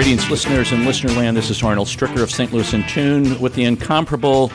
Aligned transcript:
Greetings, 0.00 0.30
listeners 0.30 0.72
in 0.72 0.80
Listenerland. 0.86 1.34
This 1.34 1.50
is 1.50 1.62
Arnold 1.62 1.86
Stricker 1.86 2.22
of 2.22 2.30
St. 2.30 2.50
Louis 2.54 2.72
in 2.72 2.86
Tune 2.86 3.38
with 3.38 3.54
the 3.54 3.64
incomparable 3.64 4.50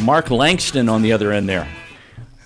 Mark 0.00 0.30
Langston 0.30 0.88
on 0.88 1.02
the 1.02 1.12
other 1.12 1.30
end 1.30 1.46
there. 1.46 1.68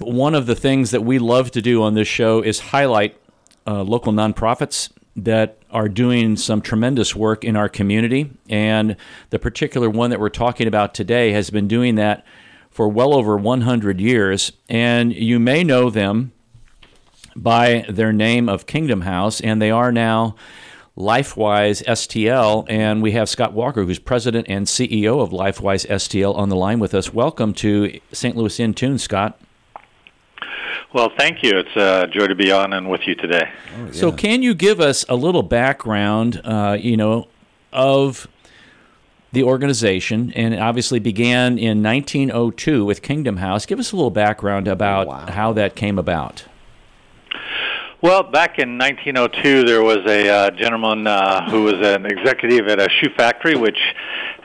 One 0.01 0.35
of 0.35 0.47
the 0.47 0.57
things 0.57 0.91
that 0.91 1.03
we 1.03 1.21
love 1.21 1.53
to 1.53 1.63
do 1.63 1.85
on 1.85 1.95
this 1.95 2.09
show 2.09 2.43
is 2.43 2.59
highlight 2.59 3.17
uh, 3.65 3.85
local 3.85 4.13
nonprofits 4.13 4.91
that 5.15 5.59
are 5.71 5.89
doing 5.89 6.37
some 6.37 6.61
tremendous 6.61 7.15
work 7.15 7.45
in 7.45 7.55
our 7.55 7.69
community. 7.69 8.29
And 8.49 8.97
the 9.31 9.39
particular 9.39 9.89
one 9.89 10.11
that 10.11 10.19
we're 10.19 10.31
talking 10.31 10.67
about 10.67 10.95
today 10.95 11.31
has 11.31 11.49
been 11.51 11.69
doing 11.69 11.95
that 11.95 12.27
for 12.73 12.89
well 12.89 13.15
over 13.15 13.37
100 13.37 14.01
years. 14.01 14.51
And 14.69 15.15
you 15.15 15.39
may 15.39 15.63
know 15.63 15.91
them 15.91 16.33
by 17.37 17.85
their 17.89 18.13
name 18.13 18.49
of 18.49 18.67
Kingdom 18.67 19.03
House, 19.03 19.41
and 19.41 19.63
they 19.63 19.71
are 19.71 19.93
now 19.93 20.35
LifeWise 21.01 21.83
STL. 21.85 22.67
And 22.69 23.03
we 23.03 23.13
have 23.13 23.29
Scott 23.29 23.53
Walker, 23.53 23.85
who's 23.85 23.99
president 23.99 24.47
and 24.49 24.67
CEO 24.67 25.21
of 25.21 25.31
LifeWise 25.31 25.89
STL, 25.89 26.37
on 26.37 26.51
the 26.51 26.57
line 26.57 26.79
with 26.79 26.95
us. 26.95 27.13
Welcome 27.13 27.55
to 27.55 27.99
St. 28.13 28.37
Louis 28.37 28.61
in 28.61 28.75
Tune, 28.75 28.99
Scott. 28.99 29.41
Well, 30.93 31.11
thank 31.17 31.43
you. 31.43 31.53
It's 31.55 31.77
a 31.77 32.09
joy 32.13 32.27
to 32.27 32.35
be 32.35 32.51
on 32.53 32.73
and 32.73 32.91
with 32.91 33.07
you 33.07 33.15
today. 33.15 33.49
Oh, 33.77 33.87
yeah. 33.87 33.93
So, 33.93 34.13
can 34.13 34.43
you 34.43 34.55
give 34.55 34.81
us 34.81 35.05
a 35.09 35.15
little 35.15 35.45
background, 35.45 36.41
uh, 36.45 36.77
you 36.81 36.97
know, 36.97 37.29
of 37.73 38.27
the 39.33 39.45
organization? 39.45 40.33
And 40.35 40.53
it 40.53 40.59
obviously 40.59 40.99
began 40.99 41.59
in 41.59 41.83
1902 41.83 42.85
with 42.85 43.03
Kingdom 43.03 43.37
House. 43.37 43.67
Give 43.67 43.79
us 43.79 43.93
a 43.93 43.97
little 43.97 44.11
background 44.11 44.67
about 44.67 45.07
wow. 45.07 45.27
how 45.27 45.53
that 45.53 45.77
came 45.77 45.97
about. 45.97 46.45
Well, 48.03 48.23
back 48.23 48.59
in 48.59 48.79
1902, 48.79 49.65
there 49.65 49.83
was 49.83 49.99
a 50.07 50.27
uh, 50.27 50.51
gentleman 50.53 51.07
uh, 51.07 51.51
who 51.51 51.65
was 51.65 51.87
an 51.87 52.07
executive 52.07 52.67
at 52.67 52.81
a 52.81 52.89
shoe 52.89 53.11
factory, 53.15 53.57
which, 53.57 53.77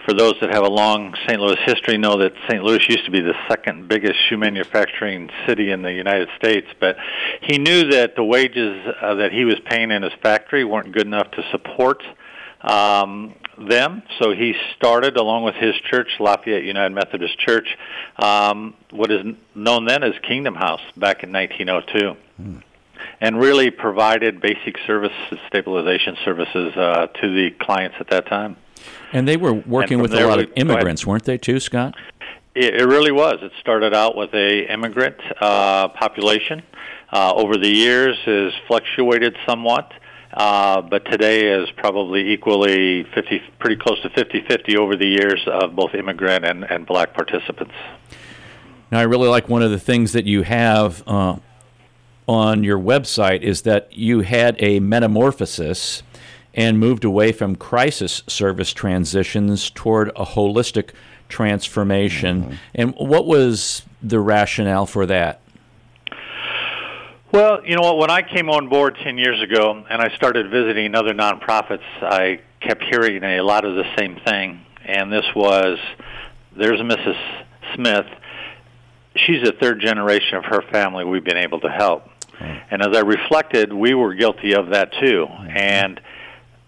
for 0.03 0.13
those 0.13 0.33
that 0.41 0.49
have 0.49 0.65
a 0.65 0.69
long 0.69 1.15
St. 1.25 1.39
Louis 1.39 1.57
history, 1.63 1.97
know 1.97 2.17
that 2.17 2.33
St. 2.49 2.61
Louis 2.61 2.85
used 2.89 3.05
to 3.05 3.11
be 3.11 3.21
the 3.21 3.33
second 3.47 3.87
biggest 3.87 4.15
shoe 4.27 4.35
manufacturing 4.35 5.29
city 5.47 5.71
in 5.71 5.83
the 5.83 5.93
United 5.93 6.27
States. 6.35 6.67
But 6.81 6.97
he 7.43 7.57
knew 7.57 7.91
that 7.91 8.17
the 8.17 8.25
wages 8.25 8.77
uh, 9.01 9.15
that 9.15 9.31
he 9.31 9.45
was 9.45 9.55
paying 9.63 9.89
in 9.89 10.03
his 10.03 10.13
factory 10.21 10.65
weren't 10.65 10.91
good 10.91 11.07
enough 11.07 11.31
to 11.31 11.43
support 11.51 12.03
um, 12.59 13.35
them. 13.57 14.03
So 14.19 14.33
he 14.33 14.53
started, 14.75 15.15
along 15.15 15.45
with 15.45 15.55
his 15.55 15.75
church, 15.89 16.09
Lafayette 16.19 16.63
United 16.63 16.93
Methodist 16.93 17.39
Church, 17.39 17.77
um, 18.19 18.73
what 18.91 19.13
is 19.13 19.33
known 19.55 19.85
then 19.85 20.03
as 20.03 20.11
Kingdom 20.27 20.55
House, 20.55 20.81
back 20.97 21.23
in 21.23 21.31
1902. 21.31 22.17
Hmm 22.35 22.57
and 23.21 23.39
really 23.39 23.71
provided 23.71 24.41
basic 24.41 24.77
service 24.85 25.13
stabilization 25.47 26.17
services 26.23 26.75
uh, 26.75 27.07
to 27.21 27.33
the 27.33 27.51
clients 27.59 27.95
at 27.99 28.09
that 28.09 28.27
time. 28.27 28.57
And 29.13 29.27
they 29.27 29.37
were 29.37 29.53
working 29.53 30.01
with 30.01 30.13
a 30.13 30.25
lot 30.27 30.39
of 30.39 30.51
immigrants, 30.55 31.05
weren't 31.05 31.23
they, 31.23 31.37
too, 31.37 31.59
Scott? 31.59 31.95
It, 32.53 32.75
it, 32.81 32.85
really 32.85 33.11
was. 33.11 33.39
It 33.41 33.51
started 33.59 33.93
out 33.93 34.15
with 34.15 34.33
a 34.33 34.71
immigrant 34.71 35.17
uh, 35.39 35.89
population. 35.89 36.63
Uh, 37.11 37.33
over 37.33 37.55
the 37.57 37.69
years, 37.69 38.17
has 38.25 38.51
fluctuated 38.67 39.37
somewhat. 39.45 39.91
Uh, 40.33 40.81
but 40.81 41.05
today 41.05 41.47
is 41.47 41.69
probably 41.77 42.33
equally 42.33 43.03
50, 43.15 43.41
pretty 43.57 43.77
close 43.77 44.01
to 44.01 44.09
50-50 44.09 44.75
over 44.75 44.97
the 44.97 45.07
years 45.07 45.41
of 45.47 45.75
both 45.75 45.95
immigrant 45.95 46.43
and, 46.43 46.65
and 46.65 46.85
black 46.85 47.13
participants. 47.13 47.73
Now, 48.91 48.99
I 48.99 49.03
really 49.03 49.29
like 49.29 49.47
one 49.47 49.61
of 49.61 49.71
the 49.71 49.79
things 49.79 50.11
that 50.11 50.25
you 50.25 50.41
have 50.41 51.03
uh, 51.07 51.37
on 52.27 52.63
your 52.63 52.79
website 52.79 53.41
is 53.41 53.63
that 53.63 53.91
you 53.93 54.21
had 54.21 54.55
a 54.59 54.79
metamorphosis 54.79 56.03
and 56.53 56.79
moved 56.79 57.03
away 57.03 57.31
from 57.31 57.55
crisis 57.55 58.23
service 58.27 58.73
transitions 58.73 59.69
toward 59.69 60.09
a 60.09 60.25
holistic 60.25 60.91
transformation. 61.27 62.43
Mm-hmm. 62.43 62.53
And 62.75 62.95
what 62.95 63.25
was 63.25 63.83
the 64.01 64.19
rationale 64.19 64.85
for 64.85 65.05
that? 65.05 65.41
Well, 67.31 67.65
you 67.65 67.75
know 67.75 67.81
what? 67.81 67.97
When 67.97 68.09
I 68.09 68.21
came 68.21 68.49
on 68.49 68.69
board 68.69 68.97
10 69.03 69.17
years 69.17 69.41
ago 69.41 69.83
and 69.89 70.01
I 70.01 70.15
started 70.15 70.49
visiting 70.49 70.95
other 70.95 71.13
nonprofits, 71.13 71.83
I 72.01 72.39
kept 72.61 72.83
hearing 72.83 73.23
a 73.23 73.41
lot 73.41 73.65
of 73.65 73.75
the 73.75 73.83
same 73.97 74.15
thing. 74.25 74.65
And 74.85 75.11
this 75.11 75.25
was 75.35 75.77
there's 76.55 76.79
Mrs. 76.79 77.17
Smith. 77.73 78.05
She's 79.17 79.45
a 79.47 79.51
third 79.51 79.81
generation 79.81 80.37
of 80.37 80.45
her 80.45 80.61
family 80.71 81.03
we've 81.03 81.23
been 81.23 81.37
able 81.37 81.59
to 81.61 81.69
help. 81.69 82.07
And 82.39 82.81
as 82.81 82.95
I 82.95 83.01
reflected, 83.01 83.71
we 83.71 83.93
were 83.93 84.13
guilty 84.13 84.53
of 84.53 84.69
that 84.69 84.91
too. 84.99 85.27
And 85.49 85.99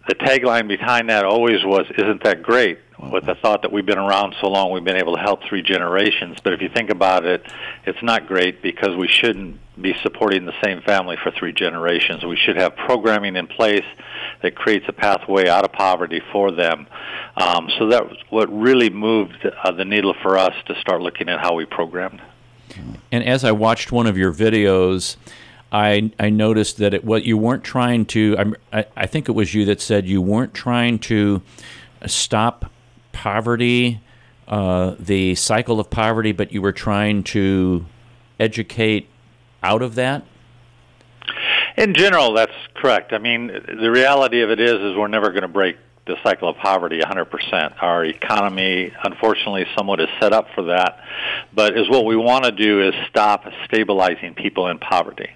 the 0.07 0.16
tagline 0.16 0.67
behind 0.67 1.09
that 1.09 1.25
always 1.25 1.63
was, 1.66 1.85
"Isn't 1.97 2.23
that 2.23 2.41
great?" 2.41 2.79
With 3.11 3.25
the 3.25 3.35
thought 3.35 3.61
that 3.61 3.72
we've 3.72 3.85
been 3.85 4.00
around 4.00 4.35
so 4.41 4.47
long, 4.47 4.72
we've 4.72 4.83
been 4.83 4.97
able 4.97 5.16
to 5.16 5.22
help 5.22 5.44
three 5.44 5.61
generations. 5.61 6.38
But 6.44 6.53
if 6.53 6.61
you 6.61 6.69
think 6.69 6.89
about 6.89 7.25
it, 7.25 7.45
it's 7.85 8.01
not 8.01 8.28
great 8.28 8.63
because 8.63 8.95
we 8.95 9.07
shouldn't 9.07 9.59
be 9.79 9.94
supporting 10.01 10.45
the 10.45 10.53
same 10.63 10.81
family 10.81 11.16
for 11.22 11.29
three 11.29 11.53
generations. 11.53 12.25
We 12.25 12.38
should 12.38 12.55
have 12.55 12.75
programming 12.75 13.35
in 13.35 13.45
place 13.45 13.85
that 14.41 14.55
creates 14.55 14.85
a 14.88 14.94
pathway 14.94 15.47
out 15.47 15.63
of 15.63 15.73
poverty 15.73 16.22
for 16.31 16.51
them. 16.51 16.88
Um, 17.35 17.69
so 17.78 17.89
that 17.89 18.07
was 18.07 18.17
what 18.29 18.51
really 18.51 18.89
moved 18.89 19.45
uh, 19.45 19.72
the 19.72 19.85
needle 19.85 20.16
for 20.23 20.38
us 20.38 20.55
to 20.66 20.79
start 20.79 21.01
looking 21.01 21.29
at 21.29 21.39
how 21.39 21.53
we 21.53 21.66
programmed. 21.66 22.22
And 23.11 23.23
as 23.23 23.44
I 23.44 23.51
watched 23.51 23.91
one 23.91 24.07
of 24.07 24.17
your 24.17 24.34
videos, 24.34 25.17
I 25.72 26.11
I 26.19 26.29
noticed 26.29 26.78
that 26.78 26.94
it 26.94 27.03
what 27.03 27.23
you 27.23 27.38
weren't 27.38 27.63
trying 27.63 28.05
to 28.07 28.55
I, 28.72 28.85
I 28.95 29.05
think 29.05 29.28
it 29.29 29.33
was 29.33 29.53
you 29.53 29.66
that 29.66 29.81
said 29.81 30.07
you 30.07 30.22
weren't 30.22 30.53
trying 30.53 31.00
to 31.00 31.41
stop 32.05 32.72
poverty, 33.11 34.01
uh, 34.47 34.95
the 35.00 35.35
cycle 35.35 35.79
of 35.79 35.89
poverty, 35.89 36.31
but 36.31 36.51
you 36.51 36.61
were 36.61 36.72
trying 36.72 37.23
to 37.23 37.85
educate 38.39 39.09
out 39.63 39.81
of 39.81 39.95
that. 39.95 40.23
In 41.75 41.94
general, 41.94 42.34
that's 42.34 42.53
correct. 42.75 43.13
I 43.13 43.17
mean, 43.17 43.47
the 43.47 43.91
reality 43.91 44.41
of 44.41 44.49
it 44.49 44.59
is, 44.59 44.73
is 44.73 44.95
we're 44.95 45.07
never 45.07 45.29
going 45.29 45.41
to 45.41 45.47
break 45.47 45.78
the 46.07 46.16
cycle 46.23 46.49
of 46.49 46.57
poverty 46.57 46.99
100%. 46.99 47.84
Our 47.84 48.05
economy, 48.05 48.91
unfortunately, 49.03 49.66
somewhat 49.78 49.99
is 49.99 50.07
set 50.19 50.34
up 50.34 50.47
for 50.55 50.63
that. 50.63 50.99
But 51.53 51.78
is 51.78 51.89
what 51.89 52.05
we 52.05 52.16
want 52.16 52.45
to 52.45 52.51
do 52.51 52.88
is 52.88 52.94
stop 53.09 53.45
stabilizing 53.66 54.34
people 54.34 54.67
in 54.69 54.79
poverty. 54.79 55.29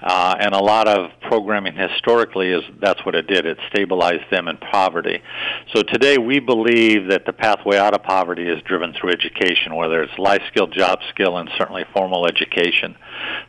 Uh, 0.00 0.36
and 0.38 0.54
a 0.54 0.58
lot 0.58 0.86
of 0.86 1.10
programming 1.22 1.74
historically 1.74 2.50
is 2.50 2.62
that's 2.80 3.04
what 3.04 3.14
it 3.14 3.26
did. 3.26 3.46
It 3.46 3.58
stabilized 3.68 4.30
them 4.30 4.46
in 4.46 4.56
poverty. 4.56 5.20
So 5.74 5.82
today 5.82 6.18
we 6.18 6.38
believe 6.38 7.08
that 7.10 7.26
the 7.26 7.32
pathway 7.32 7.78
out 7.78 7.94
of 7.94 8.04
poverty 8.04 8.48
is 8.48 8.62
driven 8.62 8.92
through 8.92 9.10
education, 9.10 9.74
whether 9.74 10.02
it's 10.02 10.16
life 10.18 10.42
skill, 10.50 10.68
job 10.68 11.00
skill, 11.10 11.36
and 11.38 11.50
certainly 11.58 11.84
formal 11.92 12.26
education. 12.26 12.96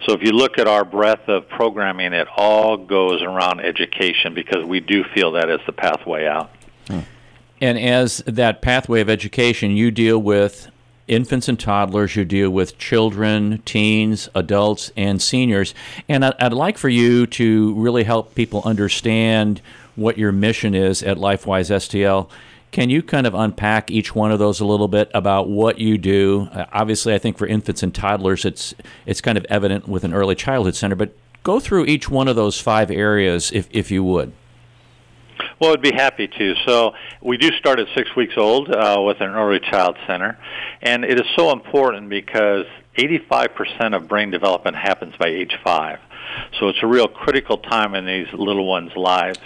So 0.08 0.16
if 0.16 0.24
you 0.24 0.32
look 0.32 0.58
at 0.58 0.68
our 0.68 0.84
breadth 0.84 1.30
of 1.30 1.48
programming, 1.50 2.14
it 2.14 2.28
all 2.36 2.78
goes 2.78 3.22
around 3.22 3.60
education 3.62 4.34
because 4.34 4.66
we 4.66 4.80
do 4.80 5.04
feel 5.14 5.34
that 5.34 5.50
is 5.50 5.60
the 5.68 5.74
pathway 5.74 6.26
out. 6.26 6.52
And 7.62 7.78
as 7.78 8.24
that 8.26 8.62
pathway 8.62 9.02
of 9.02 9.10
education, 9.10 9.72
you 9.72 9.92
deal 9.92 10.18
with 10.18 10.70
infants 11.10 11.48
and 11.48 11.60
toddlers, 11.60 12.16
you 12.16 12.24
deal 12.24 12.50
with 12.50 12.78
children, 12.78 13.62
teens, 13.66 14.30
adults, 14.36 14.92
and 14.96 15.22
seniors. 15.22 15.74
And 16.08 16.24
I'd 16.24 16.54
like 16.54 16.78
for 16.78 16.90
you 16.90 17.26
to 17.28 17.74
really 17.74 18.04
help 18.04 18.36
people 18.36 18.62
understand 18.64 19.62
what 19.96 20.18
your 20.18 20.32
mission 20.32 20.74
is 20.74 21.04
at 21.04 21.18
LifeWise 21.18 21.70
STL. 21.70 22.30
Can 22.72 22.90
you 22.90 23.02
kind 23.02 23.26
of 23.26 23.34
unpack 23.34 23.90
each 23.90 24.14
one 24.14 24.32
of 24.32 24.40
those 24.40 24.60
a 24.60 24.66
little 24.66 24.88
bit 24.88 25.10
about 25.14 25.50
what 25.50 25.80
you 25.80 25.98
do? 25.98 26.48
Uh, 26.52 26.66
obviously, 26.72 27.16
I 27.16 27.18
think 27.18 27.38
for 27.38 27.48
infants 27.48 27.82
and 27.82 27.94
toddlers, 27.94 28.46
it's 28.46 28.76
it's 29.08 29.22
kind 29.22 29.38
of 29.38 29.46
evident 29.50 29.88
with 29.88 30.04
an 30.04 30.14
early 30.14 30.36
childhood 30.36 30.76
center, 30.76 30.96
but 30.96 31.16
go 31.44 31.60
through 31.60 31.86
each 31.86 32.10
one 32.10 32.28
of 32.28 32.36
those 32.36 32.62
five 32.62 32.92
areas 32.92 33.52
if, 33.52 33.68
if 33.72 33.90
you 33.90 34.04
would. 34.04 34.32
Well, 35.60 35.74
I'd 35.74 35.82
be 35.82 35.92
happy 35.92 36.30
to. 36.30 36.56
So 36.66 36.94
we 37.22 37.36
do 37.36 37.52
start 37.58 37.80
at 37.80 37.88
six 37.94 38.16
weeks 38.16 38.36
old 38.38 38.70
uh, 38.70 39.02
with 39.06 39.20
an 39.20 39.32
early 39.32 39.60
child 39.60 39.98
center, 40.08 40.38
and 40.82 41.04
it 41.04 41.20
is 41.20 41.26
so 41.36 41.52
important 41.52 42.08
because 42.10 42.66
85% 42.98 43.94
of 43.94 44.08
brain 44.08 44.32
development 44.32 44.78
happens 44.78 45.16
by 45.20 45.28
age 45.28 45.58
five. 45.62 46.00
So 46.60 46.70
it's 46.70 46.82
a 46.82 46.88
real 46.88 47.10
critical 47.10 47.58
time 47.58 47.94
in 47.94 48.06
these 48.06 48.28
little 48.32 48.68
ones' 48.68 48.96
lives. 48.96 49.40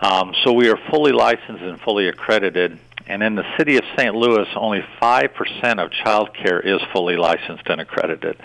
Um, 0.00 0.34
so 0.44 0.52
we 0.52 0.68
are 0.68 0.78
fully 0.90 1.12
licensed 1.12 1.62
and 1.62 1.80
fully 1.80 2.08
accredited. 2.08 2.78
And 3.06 3.22
in 3.22 3.34
the 3.34 3.44
city 3.56 3.78
of 3.78 3.84
St. 3.96 4.14
Louis, 4.14 4.46
only 4.56 4.84
5% 5.00 5.82
of 5.82 5.90
child 5.92 6.34
care 6.34 6.60
is 6.60 6.80
fully 6.92 7.16
licensed 7.16 7.66
and 7.66 7.80
accredited. 7.80 8.36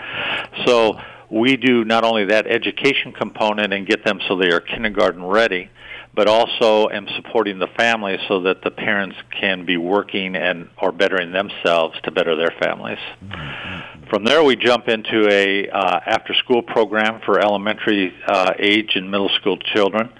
So 0.64 0.98
we 1.30 1.56
do 1.56 1.84
not 1.84 2.04
only 2.04 2.26
that 2.26 2.46
education 2.46 3.12
component 3.12 3.74
and 3.74 3.86
get 3.86 4.04
them 4.04 4.20
so 4.26 4.36
they 4.36 4.50
are 4.50 4.60
kindergarten 4.60 5.22
ready, 5.22 5.70
but 6.14 6.28
also 6.28 6.88
am 6.88 7.06
supporting 7.16 7.58
the 7.58 7.68
family 7.78 8.18
so 8.28 8.42
that 8.42 8.62
the 8.62 8.70
parents 8.70 9.16
can 9.40 9.64
be 9.64 9.76
working 9.76 10.34
and 10.36 10.68
or 10.80 10.92
bettering 10.92 11.32
themselves 11.32 11.96
to 12.02 12.10
better 12.10 12.36
their 12.36 12.54
families. 12.60 12.98
Mm-hmm. 13.24 14.06
From 14.10 14.24
there, 14.24 14.42
we 14.42 14.56
jump 14.56 14.88
into 14.88 15.28
a 15.30 15.68
uh, 15.68 16.00
after-school 16.04 16.62
program 16.62 17.20
for 17.24 17.38
elementary 17.38 18.12
uh, 18.26 18.52
age 18.58 18.96
and 18.96 19.10
middle 19.10 19.30
school 19.40 19.56
children. 19.56 20.10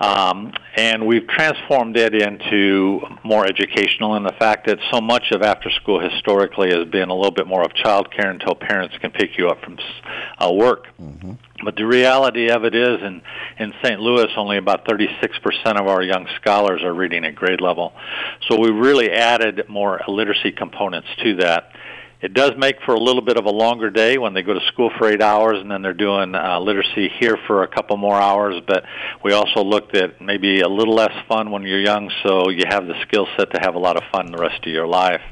Um, 0.00 0.54
and 0.76 1.06
we've 1.06 1.26
transformed 1.26 1.96
it 1.98 2.14
into 2.14 3.00
more 3.22 3.44
educational 3.44 4.16
in 4.16 4.22
the 4.22 4.32
fact 4.32 4.66
that 4.66 4.78
so 4.90 5.00
much 5.00 5.30
of 5.30 5.42
after 5.42 5.70
school 5.70 6.00
historically 6.00 6.70
has 6.70 6.88
been 6.88 7.10
a 7.10 7.14
little 7.14 7.30
bit 7.30 7.46
more 7.46 7.62
of 7.62 7.74
child 7.74 8.10
care 8.10 8.30
until 8.30 8.54
parents 8.54 8.96
can 8.98 9.10
pick 9.10 9.36
you 9.36 9.48
up 9.48 9.62
from 9.62 9.78
uh, 10.38 10.50
work. 10.50 10.86
Mm-hmm. 10.98 11.32
But 11.62 11.76
the 11.76 11.86
reality 11.86 12.48
of 12.48 12.64
it 12.64 12.74
is, 12.74 13.02
in, 13.02 13.20
in 13.58 13.74
St. 13.82 14.00
Louis, 14.00 14.28
only 14.36 14.56
about 14.56 14.86
36% 14.86 15.78
of 15.78 15.86
our 15.86 16.02
young 16.02 16.26
scholars 16.40 16.82
are 16.82 16.94
reading 16.94 17.26
at 17.26 17.34
grade 17.34 17.60
level. 17.60 17.92
So 18.48 18.58
we 18.58 18.70
really 18.70 19.10
added 19.10 19.68
more 19.68 20.00
literacy 20.08 20.52
components 20.52 21.08
to 21.22 21.36
that. 21.36 21.72
It 22.22 22.34
does 22.34 22.52
make 22.58 22.76
for 22.84 22.92
a 22.94 23.00
little 23.00 23.22
bit 23.22 23.38
of 23.38 23.46
a 23.46 23.50
longer 23.50 23.88
day 23.88 24.18
when 24.18 24.34
they 24.34 24.42
go 24.42 24.52
to 24.52 24.60
school 24.72 24.90
for 24.98 25.08
eight 25.08 25.22
hours 25.22 25.58
and 25.58 25.70
then 25.70 25.80
they're 25.80 25.94
doing 25.94 26.34
uh, 26.34 26.60
literacy 26.60 27.10
here 27.18 27.38
for 27.46 27.62
a 27.62 27.68
couple 27.68 27.96
more 27.96 28.20
hours. 28.20 28.60
But 28.66 28.84
we 29.24 29.32
also 29.32 29.64
looked 29.64 29.96
at 29.96 30.20
maybe 30.20 30.60
a 30.60 30.68
little 30.68 30.94
less 30.94 31.14
fun 31.28 31.50
when 31.50 31.62
you're 31.62 31.80
young, 31.80 32.10
so 32.22 32.50
you 32.50 32.64
have 32.68 32.86
the 32.86 33.00
skill 33.02 33.26
set 33.38 33.52
to 33.54 33.60
have 33.62 33.74
a 33.74 33.78
lot 33.78 33.96
of 33.96 34.02
fun 34.12 34.30
the 34.30 34.38
rest 34.38 34.66
of 34.66 34.72
your 34.72 34.86
life. 34.86 35.22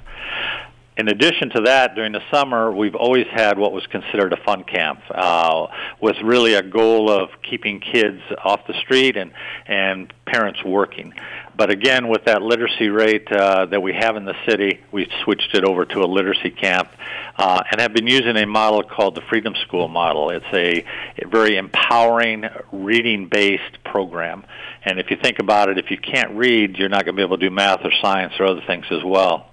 In 0.99 1.07
addition 1.07 1.51
to 1.51 1.61
that, 1.61 1.95
during 1.95 2.11
the 2.11 2.23
summer, 2.29 2.73
we've 2.73 2.97
always 2.97 3.29
had 3.29 3.57
what 3.57 3.73
was 3.73 3.87
considered 3.87 4.33
a 4.33 4.37
fun 4.37 4.65
camp, 4.65 5.01
uh, 5.13 5.69
with 6.01 6.17
really 6.25 6.55
a 6.55 6.63
goal 6.63 7.09
of 7.09 7.31
keeping 7.49 7.79
kids 7.79 8.21
off 8.43 8.67
the 8.67 8.75
street 8.81 9.17
and 9.17 9.31
and 9.67 10.13
parents 10.27 10.65
working. 10.65 11.15
But 11.57 11.71
again, 11.71 12.09
with 12.09 12.25
that 12.25 12.43
literacy 12.43 12.89
rate 12.89 13.31
uh, 13.31 13.67
that 13.67 13.81
we 13.81 13.93
have 13.95 14.17
in 14.17 14.25
the 14.25 14.35
city, 14.49 14.81
we 14.91 15.09
switched 15.23 15.55
it 15.55 15.65
over 15.65 15.85
to 15.85 16.01
a 16.03 16.09
literacy 16.09 16.51
camp, 16.51 16.89
uh, 17.37 17.63
and 17.71 17.81
have 17.81 17.93
been 17.93 18.09
using 18.09 18.37
a 18.37 18.47
model 18.47 18.83
called 18.83 19.15
the 19.15 19.23
Freedom 19.23 19.55
School 19.67 19.87
model. 19.87 20.31
It's 20.31 20.53
a, 20.53 20.85
a 21.23 21.29
very 21.29 21.59
empowering, 21.59 22.45
reading-based 22.73 23.85
program. 23.85 24.45
And 24.85 24.99
if 24.99 25.13
you 25.13 25.17
think 25.17 25.39
about 25.39 25.69
it, 25.69 25.79
if 25.79 25.93
you 25.93 25.99
can't 25.99 26.33
read, 26.33 26.77
you're 26.77 26.89
not 26.89 27.05
going 27.05 27.15
to 27.15 27.21
be 27.21 27.23
able 27.23 27.39
to 27.39 27.49
do 27.49 27.55
math 27.55 27.85
or 27.85 27.93
science 28.03 28.35
or 28.41 28.47
other 28.47 28.63
things 28.67 28.87
as 28.91 29.05
well. 29.05 29.49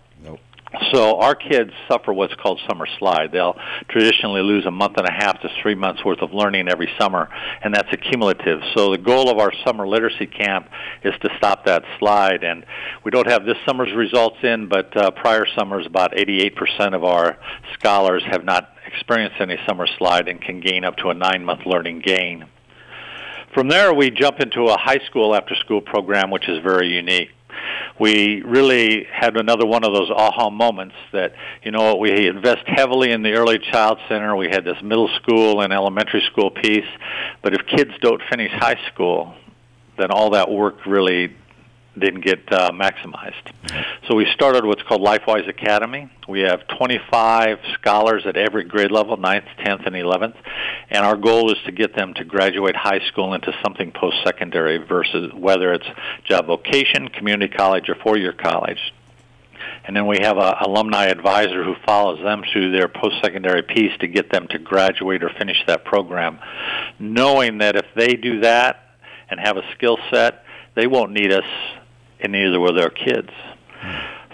So 0.92 1.20
our 1.20 1.36
kids 1.36 1.72
suffer 1.88 2.14
what's 2.14 2.34
called 2.36 2.60
summer 2.68 2.88
slide. 3.00 3.32
They'll 3.32 3.58
traditionally 3.88 4.42
lose 4.42 4.66
a 4.66 4.72
month 4.72 4.98
and 4.98 5.08
a 5.08 5.12
half 5.12 5.40
to 5.42 5.50
three 5.62 5.76
months 5.76 6.04
worth 6.04 6.22
of 6.22 6.34
learning 6.34 6.68
every 6.68 6.90
summer, 7.00 7.30
and 7.64 7.74
that's 7.74 7.92
accumulative. 7.92 8.62
So 8.76 8.92
the 8.92 8.98
goal 8.98 9.30
of 9.30 9.38
our 9.38 9.52
summer 9.66 9.88
literacy 9.88 10.28
camp 10.28 10.70
is 11.04 11.14
to 11.22 11.30
stop 11.38 11.66
that 11.66 11.84
slide. 12.00 12.44
And 12.44 12.66
we 13.04 13.12
don't 13.12 13.28
have 13.28 13.46
this 13.46 13.58
summer's 13.66 13.94
results 13.94 14.38
in, 14.44 14.68
but 14.68 14.96
uh, 14.96 15.12
prior 15.12 15.46
summers, 15.58 15.86
about 15.86 16.14
88% 16.14 16.96
of 16.96 17.04
our 17.04 17.38
scholars 17.74 18.24
have 18.30 18.44
not 18.44 18.70
experienced 18.88 19.40
any 19.40 19.58
summer 19.68 19.88
slide 19.98 20.28
and 20.28 20.42
can 20.42 20.60
gain 20.60 20.84
up 20.84 20.98
to 20.98 21.10
a 21.10 21.14
nine-month 21.14 21.66
learning 21.66 22.00
gain. 22.00 22.46
From 23.54 23.70
there, 23.70 23.94
we 23.94 24.12
jump 24.12 24.42
into 24.42 24.66
a 24.66 24.78
high 24.78 25.00
school 25.06 25.34
after 25.34 25.56
school 25.56 25.80
program, 25.80 26.30
which 26.30 26.50
is 26.50 26.62
very 26.62 26.90
unique 26.90 27.30
we 28.00 28.42
really 28.42 29.06
had 29.10 29.38
another 29.38 29.66
one 29.66 29.84
of 29.86 29.94
those 29.94 30.10
aha 30.10 30.50
moments 30.50 30.96
that 31.14 31.34
you 31.64 31.72
know 31.72 31.96
we 31.96 32.28
invest 32.28 32.64
heavily 32.68 33.12
in 33.12 33.24
the 33.24 33.34
early 33.34 33.60
child 33.60 34.00
center. 34.10 34.36
We 34.36 34.48
had 34.48 34.66
this 34.66 34.82
middle 34.84 35.10
school 35.22 35.62
and 35.62 35.72
elementary 35.72 36.24
school 36.32 36.52
piece. 36.52 36.88
But 37.42 37.54
if 37.54 37.66
kids 37.68 37.92
don't 38.02 38.22
finish 38.30 38.52
high 38.52 38.80
school 38.94 39.36
then 39.98 40.12
all 40.12 40.32
that 40.32 40.50
work 40.50 40.86
really 40.86 41.36
didn't 41.98 42.22
get 42.22 42.52
uh, 42.52 42.72
maximized. 42.72 43.34
So 44.08 44.16
we 44.16 44.26
started 44.34 44.66
what's 44.66 44.84
called 44.84 45.02
LifeWise 45.02 45.48
Academy. 45.48 46.10
We 46.28 46.42
have 46.42 46.68
25 46.68 47.60
scholars 47.74 48.24
at 48.26 48.38
every 48.38 48.64
grade 48.64 48.92
level, 48.92 49.18
9th, 49.18 49.48
10th, 49.60 49.86
and 49.86 49.96
11th, 49.96 50.36
and 50.90 51.06
our 51.06 51.16
goal 51.16 51.52
is 51.52 51.58
to 51.66 51.72
get 51.72 51.96
them 51.96 52.14
to 52.16 52.24
graduate 52.24 52.76
high 52.76 53.00
school 53.08 53.34
into 53.34 53.54
something 53.64 53.92
post-secondary 53.92 54.78
versus 54.78 55.32
whether 55.34 55.74
it's 55.74 55.88
job 56.26 56.48
vocation, 56.48 57.08
community 57.10 57.54
college, 57.54 57.90
or 57.90 57.96
four-year 57.96 58.34
college. 58.34 58.94
And 59.86 59.96
then 59.96 60.08
we 60.08 60.18
have 60.22 60.38
an 60.38 60.54
alumni 60.62 61.06
advisor 61.06 61.64
who 61.64 61.76
follows 61.86 62.20
them 62.22 62.44
through 62.52 62.72
their 62.72 62.88
post-secondary 62.88 63.62
piece 63.62 63.96
to 64.00 64.08
get 64.08 64.32
them 64.32 64.48
to 64.50 64.60
graduate 64.60 65.24
or 65.24 65.30
finish 65.30 65.64
that 65.68 65.86
program, 65.86 66.40
knowing 67.00 67.60
that 67.60 67.76
if 67.76 67.86
they 67.96 68.14
do 68.16 68.42
that 68.42 68.82
and 69.30 69.40
have 69.40 69.58
a 69.58 69.64
skill 69.74 69.98
set, 70.12 70.44
they 70.76 70.88
won't 70.88 71.12
need 71.12 71.32
us 71.32 71.46
and 72.26 72.34
neither 72.34 72.60
were 72.60 72.74
their 72.74 72.90
kids. 72.90 73.30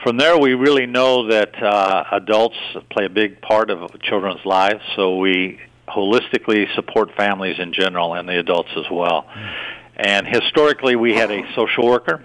From 0.03 0.17
there, 0.17 0.37
we 0.37 0.55
really 0.55 0.87
know 0.87 1.27
that 1.27 1.61
uh, 1.61 2.03
adults 2.11 2.57
play 2.89 3.05
a 3.05 3.09
big 3.09 3.39
part 3.41 3.69
of 3.69 4.01
children's 4.01 4.43
lives, 4.45 4.81
so 4.95 5.17
we 5.17 5.59
holistically 5.87 6.73
support 6.73 7.11
families 7.15 7.59
in 7.59 7.73
general 7.73 8.15
and 8.15 8.27
the 8.27 8.39
adults 8.39 8.69
as 8.75 8.85
well. 8.89 9.27
And 9.95 10.25
historically, 10.25 10.95
we 10.95 11.13
had 11.13 11.29
a 11.29 11.43
social 11.53 11.85
worker 11.85 12.23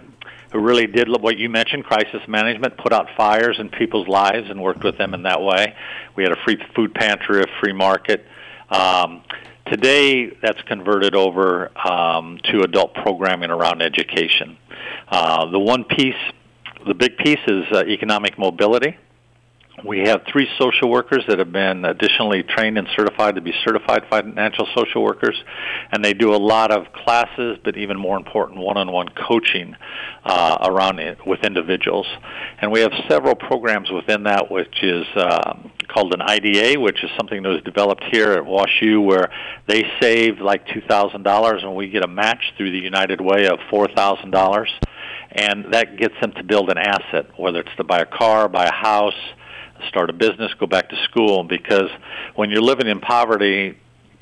who 0.52 0.60
really 0.60 0.86
did 0.86 1.08
what 1.20 1.36
you 1.36 1.50
mentioned, 1.50 1.84
crisis 1.84 2.22
management, 2.26 2.78
put 2.78 2.92
out 2.92 3.08
fires 3.16 3.56
in 3.58 3.68
people's 3.68 4.08
lives 4.08 4.48
and 4.48 4.62
worked 4.62 4.84
with 4.84 4.96
them 4.96 5.12
in 5.12 5.24
that 5.24 5.42
way. 5.42 5.74
We 6.14 6.22
had 6.22 6.32
a 6.32 6.42
free 6.44 6.56
food 6.74 6.94
pantry, 6.94 7.42
a 7.42 7.46
free 7.60 7.74
market. 7.74 8.24
Um, 8.70 9.22
today, 9.70 10.30
that's 10.42 10.60
converted 10.62 11.14
over 11.14 11.70
um, 11.86 12.38
to 12.44 12.62
adult 12.62 12.94
programming 12.94 13.50
around 13.50 13.82
education. 13.82 14.56
Uh, 15.08 15.50
the 15.50 15.58
one 15.58 15.84
piece, 15.84 16.14
the 16.86 16.94
big 16.94 17.16
piece 17.18 17.40
is 17.46 17.64
uh, 17.72 17.84
economic 17.86 18.38
mobility. 18.38 18.96
We 19.84 20.00
have 20.06 20.22
three 20.32 20.48
social 20.58 20.90
workers 20.90 21.24
that 21.28 21.38
have 21.38 21.52
been 21.52 21.84
additionally 21.84 22.42
trained 22.42 22.78
and 22.78 22.88
certified 22.96 23.34
to 23.34 23.42
be 23.42 23.52
certified 23.62 24.04
financial 24.08 24.66
social 24.74 25.02
workers, 25.02 25.36
and 25.92 26.02
they 26.02 26.14
do 26.14 26.34
a 26.34 26.38
lot 26.38 26.70
of 26.70 26.92
classes, 26.94 27.58
but 27.62 27.76
even 27.76 27.98
more 27.98 28.16
important, 28.16 28.58
one-on-one 28.58 29.08
coaching 29.28 29.76
uh, 30.24 30.56
around 30.62 30.98
it 30.98 31.18
with 31.26 31.44
individuals. 31.44 32.06
And 32.58 32.72
we 32.72 32.80
have 32.80 32.92
several 33.06 33.34
programs 33.34 33.90
within 33.90 34.22
that, 34.22 34.50
which 34.50 34.82
is 34.82 35.06
uh, 35.14 35.58
called 35.88 36.14
an 36.14 36.22
IDA, 36.22 36.80
which 36.80 37.04
is 37.04 37.10
something 37.18 37.42
that 37.42 37.48
was 37.50 37.62
developed 37.62 38.04
here 38.10 38.32
at 38.32 38.44
WashU, 38.44 39.04
where 39.04 39.30
they 39.66 39.84
save 40.00 40.40
like 40.40 40.66
two 40.68 40.80
thousand 40.88 41.22
dollars, 41.22 41.62
and 41.62 41.76
we 41.76 41.90
get 41.90 42.02
a 42.02 42.08
match 42.08 42.54
through 42.56 42.70
the 42.70 42.78
United 42.78 43.20
Way 43.20 43.46
of 43.46 43.58
four 43.68 43.88
thousand 43.88 44.30
dollars 44.30 44.70
and 45.32 45.66
that 45.72 45.98
gets 45.98 46.14
them 46.20 46.32
to 46.32 46.42
build 46.42 46.70
an 46.70 46.78
asset, 46.78 47.26
whether 47.36 47.60
it's 47.60 47.76
to 47.76 47.84
buy 47.84 47.98
a 47.98 48.06
car, 48.06 48.48
buy 48.48 48.64
a 48.64 48.72
house, 48.72 49.12
start 49.88 50.10
a 50.10 50.12
business, 50.12 50.52
go 50.54 50.66
back 50.66 50.88
to 50.90 50.96
school. 51.04 51.44
Because 51.44 51.90
when 52.34 52.50
you're 52.50 52.62
living 52.62 52.86
in 52.86 53.00
poverty, 53.00 53.76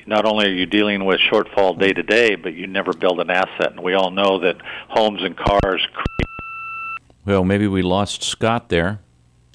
not 0.05 0.25
only 0.25 0.47
are 0.47 0.53
you 0.53 0.65
dealing 0.65 1.05
with 1.05 1.19
shortfall 1.31 1.79
day 1.79 1.93
to 1.93 2.03
day, 2.03 2.35
but 2.35 2.53
you 2.53 2.67
never 2.67 2.93
build 2.93 3.19
an 3.19 3.29
asset. 3.29 3.71
And 3.71 3.79
we 3.81 3.93
all 3.93 4.11
know 4.11 4.39
that 4.39 4.57
homes 4.89 5.23
and 5.23 5.35
cars. 5.35 5.85
Well, 7.25 7.43
maybe 7.43 7.67
we 7.67 7.81
lost 7.81 8.23
Scott 8.23 8.69
there. 8.69 8.99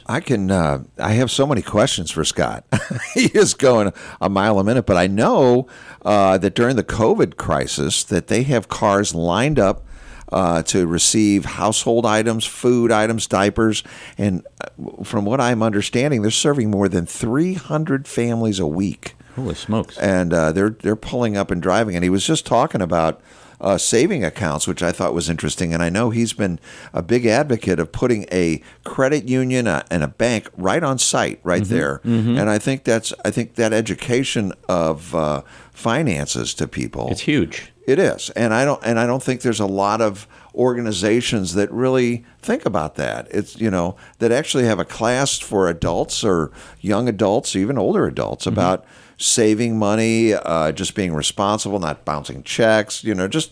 I 0.06 0.18
can. 0.18 0.50
Uh, 0.50 0.84
I 0.98 1.12
have 1.12 1.30
so 1.30 1.46
many 1.46 1.62
questions 1.62 2.10
for 2.10 2.24
Scott. 2.24 2.64
he 3.14 3.26
is 3.26 3.54
going 3.54 3.92
a 4.20 4.28
mile 4.28 4.58
a 4.58 4.64
minute, 4.64 4.84
but 4.84 4.96
I 4.96 5.06
know 5.06 5.68
uh, 6.04 6.36
that 6.38 6.56
during 6.56 6.74
the 6.74 6.82
COVID 6.82 7.36
crisis, 7.36 8.02
that 8.04 8.26
they 8.26 8.42
have 8.42 8.68
cars 8.68 9.14
lined 9.14 9.60
up 9.60 9.86
uh, 10.32 10.62
to 10.62 10.86
receive 10.86 11.44
household 11.44 12.06
items, 12.06 12.44
food 12.44 12.92
items, 12.92 13.26
diapers, 13.26 13.82
and 14.16 14.46
uh, 14.60 15.02
from 15.04 15.24
what 15.24 15.40
I'm 15.40 15.62
understanding, 15.62 16.22
they're 16.22 16.30
serving 16.30 16.70
more 16.70 16.88
than 16.88 17.06
300 17.06 18.06
families 18.06 18.58
a 18.58 18.66
week. 18.66 19.14
Holy 19.36 19.54
smokes! 19.54 19.96
And 19.98 20.32
uh, 20.32 20.52
they're 20.52 20.70
they're 20.70 20.96
pulling 20.96 21.36
up 21.36 21.50
and 21.50 21.62
driving. 21.62 21.94
And 21.94 22.04
he 22.04 22.10
was 22.10 22.26
just 22.26 22.46
talking 22.46 22.82
about. 22.82 23.20
Uh, 23.62 23.76
saving 23.76 24.24
accounts, 24.24 24.66
which 24.66 24.82
I 24.82 24.90
thought 24.90 25.12
was 25.12 25.28
interesting. 25.28 25.74
And 25.74 25.82
I 25.82 25.90
know 25.90 26.08
he's 26.08 26.32
been 26.32 26.58
a 26.94 27.02
big 27.02 27.26
advocate 27.26 27.78
of 27.78 27.92
putting 27.92 28.24
a 28.32 28.62
credit 28.84 29.28
union 29.28 29.66
uh, 29.66 29.82
and 29.90 30.02
a 30.02 30.08
bank 30.08 30.48
right 30.56 30.82
on 30.82 30.96
site, 30.98 31.40
right 31.42 31.64
mm-hmm. 31.64 31.74
there. 31.74 31.98
Mm-hmm. 31.98 32.38
And 32.38 32.48
I 32.48 32.58
think 32.58 32.84
that's 32.84 33.12
I 33.22 33.30
think 33.30 33.56
that 33.56 33.74
education 33.74 34.54
of 34.66 35.14
uh, 35.14 35.42
finances 35.72 36.54
to 36.54 36.66
people. 36.66 37.08
It's 37.10 37.20
huge. 37.20 37.70
It 37.90 37.98
is, 37.98 38.30
and 38.30 38.54
I 38.54 38.64
don't, 38.64 38.80
and 38.84 39.00
I 39.00 39.06
don't 39.06 39.20
think 39.20 39.40
there's 39.40 39.58
a 39.58 39.66
lot 39.66 40.00
of 40.00 40.28
organizations 40.54 41.54
that 41.54 41.68
really 41.72 42.24
think 42.40 42.64
about 42.64 42.94
that. 42.94 43.26
It's 43.32 43.60
you 43.60 43.68
know 43.68 43.96
that 44.20 44.30
actually 44.30 44.64
have 44.66 44.78
a 44.78 44.84
class 44.84 45.40
for 45.40 45.68
adults 45.68 46.22
or 46.22 46.52
young 46.80 47.08
adults, 47.08 47.56
even 47.56 47.76
older 47.78 48.06
adults, 48.06 48.44
mm-hmm. 48.44 48.52
about 48.52 48.84
saving 49.16 49.76
money, 49.76 50.34
uh, 50.34 50.70
just 50.70 50.94
being 50.94 51.12
responsible, 51.12 51.80
not 51.80 52.04
bouncing 52.04 52.44
checks. 52.44 53.02
You 53.02 53.12
know, 53.12 53.26
just 53.26 53.50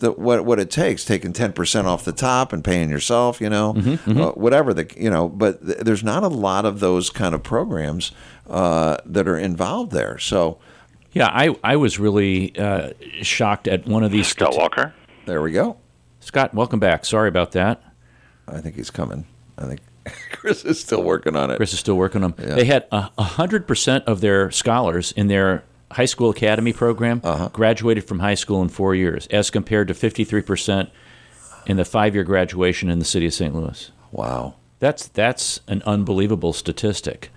the, 0.00 0.10
what 0.10 0.44
what 0.44 0.58
it 0.58 0.68
takes, 0.68 1.04
taking 1.04 1.32
ten 1.32 1.52
percent 1.52 1.86
off 1.86 2.04
the 2.04 2.10
top 2.10 2.52
and 2.52 2.64
paying 2.64 2.90
yourself. 2.90 3.40
You 3.40 3.50
know, 3.50 3.74
mm-hmm, 3.74 4.10
mm-hmm. 4.10 4.20
Uh, 4.20 4.30
whatever 4.30 4.74
the 4.74 4.90
you 4.96 5.10
know. 5.10 5.28
But 5.28 5.64
th- 5.64 5.78
there's 5.78 6.02
not 6.02 6.24
a 6.24 6.28
lot 6.28 6.64
of 6.64 6.80
those 6.80 7.08
kind 7.08 7.36
of 7.36 7.44
programs 7.44 8.10
uh, 8.50 8.96
that 9.06 9.28
are 9.28 9.38
involved 9.38 9.92
there. 9.92 10.18
So 10.18 10.58
yeah, 11.16 11.28
I, 11.32 11.56
I 11.64 11.76
was 11.76 11.98
really 11.98 12.56
uh, 12.58 12.90
shocked 13.22 13.66
at 13.68 13.86
one 13.86 14.04
of 14.04 14.10
these. 14.10 14.26
Scott 14.28 14.54
Walker. 14.56 14.94
There 15.24 15.40
we 15.42 15.52
go. 15.52 15.76
Scott, 16.20 16.54
welcome 16.54 16.78
back. 16.80 17.04
Sorry 17.04 17.28
about 17.28 17.52
that. 17.52 17.82
I 18.46 18.60
think 18.60 18.76
he's 18.76 18.90
coming. 18.90 19.26
I 19.58 19.64
think 19.66 19.80
Chris 20.32 20.64
is 20.64 20.78
still 20.80 21.02
working 21.02 21.34
on 21.36 21.50
it. 21.50 21.56
Chris 21.56 21.72
is 21.72 21.78
still 21.80 21.96
working 21.96 22.22
on 22.22 22.34
it. 22.38 22.48
Yeah. 22.48 22.54
They 22.54 22.64
had 22.64 22.86
a 22.92 23.10
hundred 23.22 23.66
percent 23.66 24.04
of 24.06 24.20
their 24.20 24.50
scholars 24.50 25.12
in 25.12 25.26
their 25.28 25.64
high 25.92 26.04
school 26.04 26.30
academy 26.30 26.72
program 26.72 27.20
Uh-huh. 27.24 27.48
graduated 27.52 28.04
from 28.04 28.18
high 28.18 28.34
school 28.34 28.60
in 28.62 28.68
four 28.68 28.94
years, 28.94 29.26
as 29.28 29.50
compared 29.50 29.88
to 29.88 29.94
53% 29.94 30.90
in 31.66 31.76
the 31.76 31.84
five 31.84 32.14
year 32.14 32.24
graduation 32.24 32.90
in 32.90 32.98
the 32.98 33.04
city 33.04 33.26
of 33.26 33.34
St. 33.34 33.54
Louis. 33.54 33.90
Wow. 34.12 34.54
That's 34.78 35.08
that's 35.08 35.60
an 35.68 35.82
unbelievable 35.86 36.52
statistic, 36.52 37.30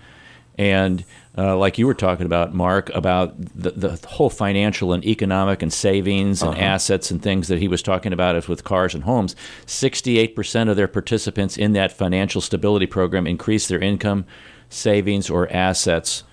and 0.58 1.04
uh, 1.38 1.56
like 1.56 1.78
you 1.78 1.86
were 1.86 1.94
talking 1.94 2.26
about, 2.26 2.52
Mark, 2.52 2.90
about 2.90 3.34
the, 3.38 3.70
the 3.70 4.06
whole 4.08 4.30
financial 4.30 4.92
and 4.92 5.04
economic 5.04 5.62
and 5.62 5.72
savings 5.72 6.42
and 6.42 6.58
assets 6.58 7.10
and 7.10 7.22
things 7.22 7.48
that 7.48 7.58
he 7.60 7.68
was 7.68 7.82
talking 7.82 8.12
about 8.12 8.34
as 8.36 8.48
with 8.48 8.64
cars 8.64 8.94
and 8.94 9.04
homes. 9.04 9.36
Sixty-eight 9.66 10.34
percent 10.34 10.68
of 10.70 10.76
their 10.76 10.88
participants 10.88 11.56
in 11.56 11.72
that 11.74 11.92
financial 11.92 12.40
stability 12.40 12.86
program 12.86 13.26
increase 13.26 13.68
their 13.68 13.78
income, 13.80 14.24
savings, 14.68 15.30
or 15.30 15.50
assets, 15.52 16.24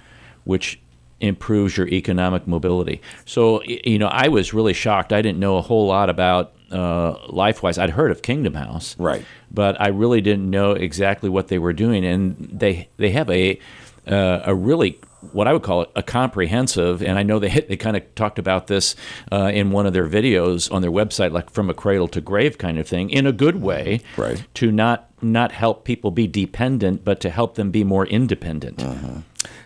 which 0.46 0.80
improves 1.20 1.77
your 1.77 1.88
economic 1.88 2.48
mobility. 2.48 3.01
So 3.25 3.63
you 3.63 3.98
know, 4.00 4.08
I 4.08 4.27
was 4.27 4.54
really 4.54 4.74
shocked. 4.74 5.13
I 5.13 5.22
didn't 5.22 5.39
know 5.39 5.58
a 5.58 5.62
whole 5.62 5.88
lot 5.88 6.10
about 6.10 6.54
uh, 6.72 7.16
LifeWise. 7.30 7.77
I'd 7.82 7.92
heard 7.92 8.12
of 8.12 8.22
Kingdom 8.22 8.54
House, 8.56 8.96
Right. 9.00 9.24
but 9.50 9.80
I 9.80 9.88
really 9.88 10.22
didn't 10.22 10.50
know 10.50 10.72
exactly 10.72 11.30
what 11.30 11.48
they 11.48 11.60
were 11.60 11.74
doing. 11.74 12.04
And 12.06 12.50
they 12.51 12.89
they 12.98 13.12
have 13.12 13.30
a 13.30 13.60
uh, 14.07 14.41
a 14.45 14.55
really 14.55 14.99
what 15.31 15.47
I 15.47 15.53
would 15.53 15.63
call 15.63 15.81
it 15.81 15.89
a 15.95 16.03
comprehensive. 16.03 17.01
And 17.01 17.17
I 17.17 17.23
know 17.23 17.39
they 17.39 17.49
they 17.69 17.77
kind 17.77 17.97
of 17.97 18.15
talked 18.15 18.39
about 18.39 18.67
this 18.67 18.95
uh, 19.31 19.51
in 19.53 19.71
one 19.71 19.85
of 19.85 19.93
their 19.93 20.07
videos 20.07 20.71
on 20.71 20.81
their 20.81 20.91
website, 20.91 21.31
like 21.31 21.49
from 21.49 21.69
a 21.69 21.73
cradle 21.73 22.07
to 22.09 22.21
grave 22.21 22.57
kind 22.57 22.77
of 22.77 22.87
thing, 22.87 23.09
in 23.09 23.25
a 23.25 23.31
good 23.31 23.61
way, 23.61 24.01
Right. 24.15 24.43
To 24.55 24.71
not 24.71 25.09
not 25.21 25.51
help 25.51 25.83
people 25.83 26.11
be 26.11 26.27
dependent, 26.27 27.03
but 27.03 27.19
to 27.21 27.29
help 27.29 27.55
them 27.55 27.71
be 27.71 27.83
more 27.83 28.05
independent. 28.05 28.81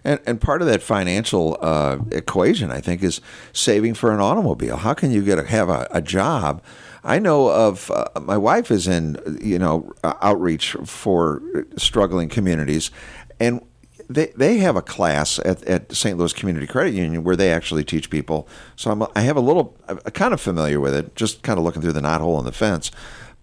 And, 0.03 0.19
and 0.25 0.39
part 0.41 0.61
of 0.61 0.67
that 0.67 0.81
financial 0.81 1.57
uh, 1.61 1.97
equation, 2.11 2.71
I 2.71 2.79
think, 2.79 3.03
is 3.03 3.21
saving 3.51 3.95
for 3.95 4.11
an 4.11 4.19
automobile. 4.19 4.77
How 4.77 4.93
can 4.93 5.11
you 5.11 5.23
get 5.23 5.39
a, 5.39 5.43
have 5.43 5.69
a, 5.69 5.87
a 5.91 6.01
job? 6.01 6.63
I 7.03 7.19
know 7.19 7.49
of 7.49 7.91
uh, 7.91 8.05
my 8.21 8.37
wife 8.37 8.71
is 8.71 8.87
in 8.87 9.39
you 9.41 9.59
know 9.59 9.91
outreach 10.03 10.73
for 10.85 11.41
struggling 11.75 12.29
communities, 12.29 12.91
and 13.39 13.61
they 14.13 14.27
they 14.35 14.57
have 14.57 14.75
a 14.75 14.81
class 14.81 15.39
at, 15.39 15.63
at 15.63 15.93
St. 15.95 16.17
Louis 16.17 16.33
Community 16.33 16.67
Credit 16.67 16.93
Union 16.93 17.23
where 17.23 17.35
they 17.35 17.51
actually 17.51 17.83
teach 17.83 18.09
people. 18.09 18.47
So 18.75 18.91
I'm 18.91 19.03
I 19.15 19.21
have 19.21 19.37
a 19.37 19.41
little 19.41 19.75
I'm 19.87 19.97
kind 19.99 20.33
of 20.33 20.41
familiar 20.41 20.79
with 20.79 20.93
it, 20.93 21.15
just 21.15 21.41
kind 21.43 21.57
of 21.57 21.65
looking 21.65 21.81
through 21.81 21.93
the 21.93 22.01
knothole 22.01 22.39
in 22.39 22.45
the 22.45 22.51
fence, 22.51 22.91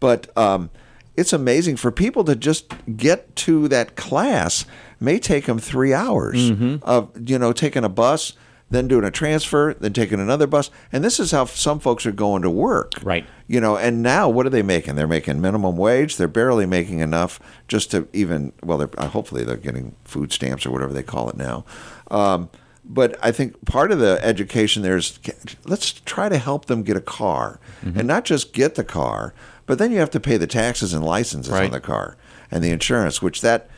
but. 0.00 0.36
Um, 0.36 0.70
it's 1.16 1.32
amazing 1.32 1.74
for 1.74 1.90
people 1.90 2.22
to 2.22 2.36
just 2.36 2.72
get 2.96 3.34
to 3.34 3.66
that 3.66 3.96
class 3.96 4.64
may 5.00 5.18
take 5.18 5.46
them 5.46 5.58
three 5.58 5.92
hours 5.92 6.50
of 6.84 7.10
you 7.28 7.36
know 7.40 7.52
taking 7.52 7.82
a 7.82 7.88
bus 7.88 8.34
then 8.70 8.86
doing 8.88 9.04
a 9.04 9.10
transfer 9.10 9.74
then 9.80 9.92
taking 9.92 10.20
another 10.20 10.46
bus. 10.46 10.70
And 10.92 11.02
this 11.02 11.18
is 11.18 11.30
how 11.30 11.46
some 11.46 11.80
folks 11.80 12.04
are 12.06 12.12
going 12.12 12.42
to 12.42 12.50
work. 12.50 12.92
Right. 13.02 13.26
you 13.46 13.60
know 13.60 13.76
and 13.76 14.02
now 14.02 14.28
what 14.28 14.46
are 14.46 14.50
they 14.50 14.62
making? 14.62 14.96
They're 14.96 15.06
making 15.06 15.40
minimum 15.40 15.76
wage. 15.76 16.16
They're 16.16 16.28
barely 16.28 16.66
making 16.66 17.00
enough 17.00 17.40
just 17.66 17.90
to 17.92 18.08
even 18.12 18.52
well 18.62 18.78
they're 18.78 19.08
hopefully 19.08 19.44
they're 19.44 19.56
getting 19.56 19.94
food 20.04 20.32
stamps 20.32 20.66
or 20.66 20.70
whatever 20.70 20.92
they 20.92 21.02
call 21.02 21.28
it 21.30 21.36
now. 21.36 21.64
Um, 22.10 22.50
but 22.90 23.18
I 23.22 23.32
think 23.32 23.66
part 23.66 23.92
of 23.92 23.98
the 23.98 24.18
education 24.22 24.82
there 24.82 24.96
is 24.96 25.18
let's 25.66 25.92
try 25.92 26.28
to 26.30 26.38
help 26.38 26.66
them 26.66 26.82
get 26.82 26.96
a 26.96 27.02
car. 27.02 27.60
And 27.98 28.06
not 28.08 28.24
just 28.24 28.52
get 28.54 28.74
the 28.76 28.84
car, 28.84 29.34
but 29.66 29.78
then 29.78 29.92
you 29.92 29.98
have 29.98 30.10
to 30.10 30.20
pay 30.20 30.36
the 30.38 30.46
taxes 30.46 30.94
and 30.94 31.04
licenses 31.04 31.52
on 31.66 31.70
the 31.72 31.80
car 31.80 32.16
and 32.50 32.64
the 32.64 32.70
insurance, 32.70 33.20
which 33.20 33.42
that 33.42 33.68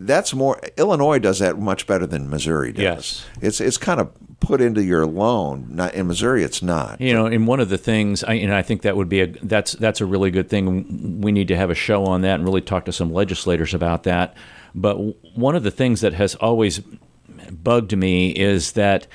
that's 0.00 0.32
more 0.32 0.58
Illinois 0.78 1.18
does 1.18 1.38
that 1.40 1.58
much 1.58 1.86
better 1.86 2.06
than 2.06 2.30
Missouri 2.30 2.72
does. 2.72 2.82
Yes. 2.82 3.26
It's 3.40 3.60
it's 3.60 3.76
kind 3.76 4.00
of 4.00 4.10
put 4.40 4.62
into 4.62 4.82
your 4.82 5.06
loan. 5.06 5.66
Not 5.68 5.94
in 5.94 6.06
Missouri, 6.06 6.42
it's 6.42 6.62
not. 6.62 7.00
You 7.00 7.12
know, 7.12 7.26
and 7.26 7.46
one 7.46 7.60
of 7.60 7.68
the 7.68 7.78
things, 7.78 8.24
I, 8.24 8.34
and 8.34 8.52
I 8.52 8.62
think 8.62 8.82
that 8.82 8.96
would 8.96 9.10
be 9.10 9.20
a 9.20 9.26
that's 9.26 9.72
that's 9.72 10.00
a 10.00 10.06
really 10.06 10.30
good 10.30 10.48
thing. 10.48 11.20
We 11.20 11.30
need 11.30 11.48
to 11.48 11.56
have 11.56 11.70
a 11.70 11.74
show 11.74 12.04
on 12.06 12.22
that 12.22 12.36
and 12.36 12.44
really 12.44 12.62
talk 12.62 12.86
to 12.86 12.92
some 12.92 13.12
legislators 13.12 13.74
about 13.74 14.04
that. 14.04 14.34
But 14.74 14.96
one 15.36 15.54
of 15.54 15.62
the 15.62 15.70
things 15.70 16.00
that 16.00 16.14
has 16.14 16.34
always 16.36 16.80
bugged 17.50 17.96
me 17.96 18.30
is 18.30 18.72
that 18.72 19.06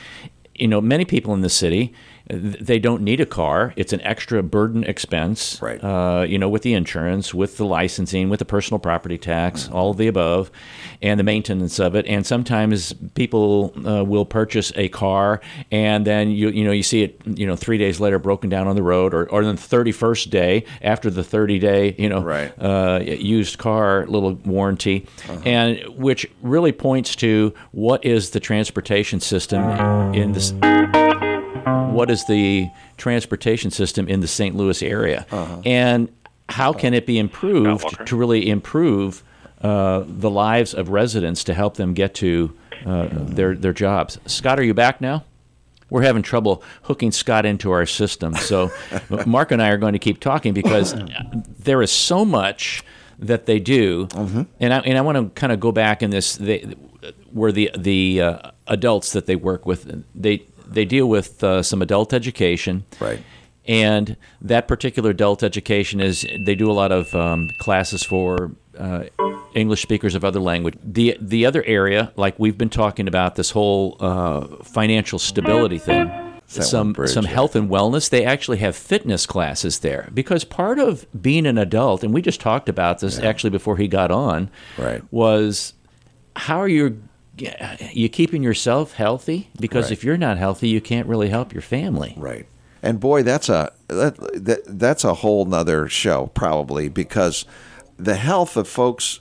you 0.53 0.67
know 0.67 0.81
many 0.81 1.03
people 1.03 1.33
in 1.33 1.41
the 1.41 1.49
city 1.49 1.93
they 2.27 2.79
don't 2.79 3.01
need 3.03 3.19
a 3.21 3.25
car. 3.25 3.73
It's 3.75 3.93
an 3.93 4.01
extra 4.01 4.41
burden 4.41 4.83
expense, 4.83 5.59
Right. 5.61 5.83
Uh, 5.83 6.25
you 6.27 6.37
know, 6.39 6.49
with 6.49 6.63
the 6.63 6.73
insurance, 6.73 7.33
with 7.33 7.57
the 7.57 7.65
licensing, 7.65 8.29
with 8.29 8.39
the 8.39 8.45
personal 8.45 8.79
property 8.79 9.17
tax, 9.17 9.69
all 9.69 9.91
of 9.91 9.97
the 9.97 10.07
above, 10.07 10.49
and 11.01 11.19
the 11.19 11.23
maintenance 11.23 11.79
of 11.79 11.93
it. 11.95 12.05
And 12.07 12.25
sometimes 12.25 12.93
people 13.13 13.73
uh, 13.87 14.03
will 14.03 14.25
purchase 14.25 14.71
a 14.75 14.89
car, 14.89 15.39
and 15.71 16.05
then 16.05 16.31
you 16.31 16.49
you 16.49 16.63
know 16.63 16.71
you 16.71 16.83
see 16.83 17.03
it 17.03 17.21
you 17.25 17.45
know 17.45 17.55
three 17.55 17.77
days 17.77 17.99
later 17.99 18.17
broken 18.17 18.49
down 18.49 18.67
on 18.67 18.75
the 18.75 18.83
road, 18.83 19.13
or 19.13 19.29
or 19.29 19.43
on 19.43 19.55
the 19.55 19.61
thirty 19.61 19.91
first 19.91 20.29
day 20.31 20.65
after 20.81 21.09
the 21.11 21.23
thirty 21.23 21.59
day 21.59 21.95
you 21.99 22.09
know 22.09 22.21
Right. 22.21 22.51
uh, 22.59 23.01
used 23.03 23.57
car 23.59 24.05
little 24.07 24.33
warranty, 24.45 25.05
and 25.45 25.79
which 25.95 26.25
really 26.41 26.71
points 26.71 27.15
to 27.17 27.53
what 27.71 28.03
is 28.03 28.31
the 28.31 28.39
transportation 28.39 29.19
system 29.19 29.61
in 30.15 30.31
this 30.31 30.51
what 31.95 32.11
is 32.11 32.25
the 32.25 32.69
transportation 32.97 33.71
system 33.71 34.07
in 34.07 34.19
the 34.19 34.27
St. 34.27 34.55
Louis 34.55 34.81
area, 34.83 35.25
and 35.65 36.09
how 36.49 36.73
can 36.73 36.93
it 36.93 37.05
be 37.05 37.17
improved 37.17 38.05
to 38.07 38.15
really 38.15 38.49
improve 38.49 39.23
uh, 39.61 40.03
the 40.05 40.29
lives 40.29 40.73
of 40.73 40.89
residents 40.89 41.43
to 41.45 41.53
help 41.53 41.75
them 41.75 41.93
get 41.93 42.13
to 42.15 42.55
uh, 42.85 43.07
their 43.11 43.55
their 43.55 43.73
jobs? 43.73 44.19
Scott, 44.25 44.59
are 44.59 44.63
you 44.63 44.73
back 44.73 45.01
now? 45.01 45.23
We're 45.89 46.03
having 46.03 46.23
trouble 46.23 46.63
hooking 46.83 47.11
Scott 47.11 47.45
into 47.45 47.71
our 47.71 47.85
system, 47.85 48.35
so 48.35 48.71
Mark 49.25 49.51
and 49.51 49.61
I 49.61 49.69
are 49.69 49.77
going 49.77 49.93
to 49.93 49.99
keep 49.99 50.19
talking 50.19 50.53
because 50.53 50.95
there 51.59 51.81
is 51.81 51.91
so 51.91 52.25
much 52.25 52.83
that 53.19 53.45
they 53.45 53.59
do, 53.59 54.07
and 54.59 54.73
I 54.73 54.79
and 54.79 54.97
I 54.97 55.01
want 55.01 55.17
to 55.17 55.39
kind 55.39 55.53
of 55.53 55.59
go 55.59 55.71
back 55.71 56.03
in 56.03 56.09
this. 56.09 56.35
They, 56.35 56.75
where 57.31 57.51
the 57.51 57.69
the 57.77 58.21
uh, 58.21 58.51
adults 58.67 59.13
that 59.13 59.25
they 59.25 59.35
work 59.35 59.65
with, 59.65 60.03
they 60.15 60.45
they 60.67 60.85
deal 60.85 61.07
with 61.07 61.43
uh, 61.43 61.61
some 61.63 61.81
adult 61.81 62.13
education, 62.13 62.83
Right. 62.99 63.19
and 63.67 64.15
that 64.41 64.67
particular 64.67 65.09
adult 65.11 65.43
education 65.43 65.99
is 65.99 66.25
they 66.39 66.55
do 66.55 66.69
a 66.69 66.73
lot 66.73 66.91
of 66.91 67.13
um, 67.15 67.49
classes 67.59 68.03
for 68.03 68.51
uh, 68.77 69.03
English 69.53 69.81
speakers 69.81 70.15
of 70.15 70.23
other 70.25 70.39
language. 70.39 70.75
The 70.83 71.17
the 71.21 71.45
other 71.45 71.63
area, 71.65 72.11
like 72.15 72.37
we've 72.37 72.57
been 72.57 72.69
talking 72.69 73.07
about, 73.07 73.35
this 73.35 73.51
whole 73.51 73.97
uh, 73.99 74.47
financial 74.63 75.19
stability 75.19 75.77
thing. 75.77 76.11
Some 76.47 76.93
bridge, 76.93 77.09
some 77.09 77.25
yeah. 77.25 77.31
health 77.31 77.55
and 77.55 77.69
wellness. 77.71 78.07
They 78.09 78.23
actually 78.23 78.57
have 78.57 78.75
fitness 78.75 79.25
classes 79.25 79.79
there 79.79 80.09
because 80.13 80.43
part 80.43 80.77
of 80.77 81.07
being 81.19 81.47
an 81.47 81.57
adult, 81.57 82.03
and 82.03 82.13
we 82.13 82.21
just 82.21 82.39
talked 82.39 82.69
about 82.69 82.99
this 82.99 83.17
actually 83.17 83.49
before 83.49 83.77
he 83.77 83.87
got 83.87 84.11
on, 84.11 84.51
Right. 84.77 85.01
was 85.11 85.73
how 86.35 86.59
are 86.59 86.67
you 86.67 87.01
you 87.37 88.09
keeping 88.09 88.43
yourself 88.43 88.93
healthy? 88.93 89.49
Because 89.59 89.85
Right. 89.85 89.91
if 89.93 90.03
you're 90.03 90.17
not 90.17 90.37
healthy, 90.37 90.69
you 90.69 90.81
can't 90.81 91.07
really 91.07 91.29
help 91.29 91.53
your 91.53 91.61
family. 91.61 92.13
Right. 92.17 92.45
And 92.83 92.99
boy, 92.99 93.23
that's 93.23 93.49
a 93.49 93.71
that, 93.87 94.15
that 94.45 94.59
that's 94.65 95.03
a 95.03 95.15
whole 95.15 95.45
nother 95.45 95.87
show 95.89 96.27
probably 96.33 96.87
because 96.87 97.45
the 97.97 98.15
health 98.15 98.55
of 98.57 98.67
folks 98.67 99.19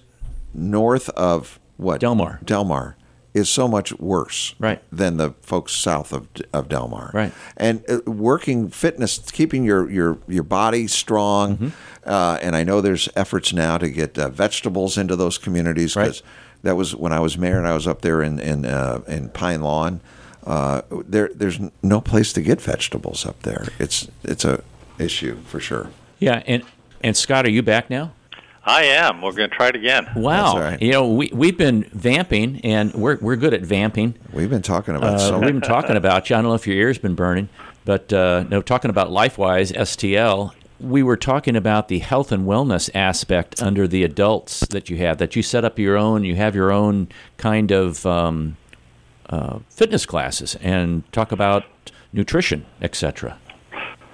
north 0.52 1.08
of 1.10 1.58
what 1.76 2.00
Delmar. 2.00 2.40
Delmar 2.44 2.96
is 3.32 3.48
so 3.48 3.66
much 3.66 3.92
worse 3.98 4.54
Right. 4.60 4.80
than 4.92 5.16
the 5.16 5.34
folks 5.40 5.72
south 5.72 6.12
of 6.12 6.28
of 6.52 6.68
Delmar. 6.68 7.10
Right. 7.14 7.32
And 7.56 7.82
uh, 7.88 7.98
working 8.06 8.68
fitness, 8.68 9.18
keeping 9.32 9.64
your 9.64 9.90
your 9.90 10.18
your 10.28 10.44
body 10.44 10.86
strong. 10.86 11.56
Mm-hmm. 11.56 11.68
Uh, 12.06 12.38
and 12.42 12.54
I 12.54 12.64
know 12.64 12.80
there's 12.82 13.08
efforts 13.16 13.52
now 13.54 13.78
to 13.78 13.88
get 13.88 14.18
uh, 14.18 14.28
vegetables 14.28 14.98
into 14.98 15.16
those 15.16 15.38
communities 15.38 15.96
Right. 15.96 16.20
Because 16.64 16.70
that 16.70 16.76
was 16.76 16.94
when 16.96 17.12
I 17.12 17.20
was 17.20 17.38
mayor 17.38 17.58
and 17.58 17.66
I 17.66 17.74
was 17.74 17.86
up 17.86 18.00
there 18.00 18.22
in 18.22 18.38
in 18.40 18.64
uh, 18.64 19.00
in 19.06 19.28
Pine 19.30 19.60
Lawn. 19.62 20.00
Uh, 20.46 20.82
there 20.90 21.30
there's 21.34 21.58
no 21.82 22.00
place 22.00 22.32
to 22.34 22.42
get 22.42 22.60
vegetables 22.60 23.24
up 23.26 23.42
there. 23.42 23.68
It's 23.78 24.08
it's 24.22 24.44
a 24.44 24.62
issue 24.98 25.36
for 25.44 25.60
sure. 25.60 25.90
Yeah, 26.18 26.42
and 26.46 26.62
and 27.02 27.16
Scott, 27.16 27.46
are 27.46 27.50
you 27.50 27.62
back 27.62 27.90
now? 27.90 28.12
I 28.66 28.84
am. 28.84 29.20
We're 29.20 29.32
going 29.32 29.50
to 29.50 29.54
try 29.56 29.68
it 29.68 29.76
again. 29.76 30.08
Wow. 30.16 30.46
all 30.46 30.58
right. 30.58 30.80
You 30.80 30.92
know, 30.92 31.12
we 31.12 31.30
we've 31.34 31.58
been 31.58 31.84
vamping, 31.92 32.60
and 32.64 32.94
we're 32.94 33.18
we're 33.20 33.36
good 33.36 33.52
at 33.54 33.60
vamping. 33.60 34.14
We've 34.32 34.48
been 34.50 34.62
talking 34.62 34.96
about 34.96 35.14
Uh, 35.14 35.18
so 35.18 35.38
we've 35.38 35.52
been 35.52 35.60
talking 35.60 35.96
about 36.02 36.30
you. 36.30 36.36
I 36.36 36.40
don't 36.42 36.50
know 36.50 36.54
if 36.54 36.66
your 36.66 36.76
ears 36.76 36.98
been 36.98 37.14
burning, 37.14 37.48
but 37.84 38.12
uh, 38.12 38.44
no, 38.48 38.62
talking 38.62 38.90
about 38.90 39.08
LifeWise 39.10 39.74
STL. 39.74 40.52
We 40.80 41.02
were 41.02 41.16
talking 41.16 41.56
about 41.56 41.88
the 41.88 42.00
health 42.00 42.32
and 42.32 42.46
wellness 42.46 42.90
aspect 42.94 43.62
under 43.62 43.86
the 43.86 44.02
adults 44.04 44.60
that 44.68 44.90
you 44.90 44.96
have. 44.98 45.18
That 45.18 45.36
you 45.36 45.42
set 45.42 45.64
up 45.64 45.78
your 45.78 45.96
own. 45.96 46.24
You 46.24 46.34
have 46.36 46.54
your 46.54 46.72
own 46.72 47.08
kind 47.36 47.70
of 47.70 48.04
um, 48.04 48.56
uh, 49.28 49.60
fitness 49.70 50.06
classes 50.06 50.56
and 50.56 51.10
talk 51.12 51.32
about 51.32 51.64
nutrition, 52.12 52.66
etc. 52.80 53.38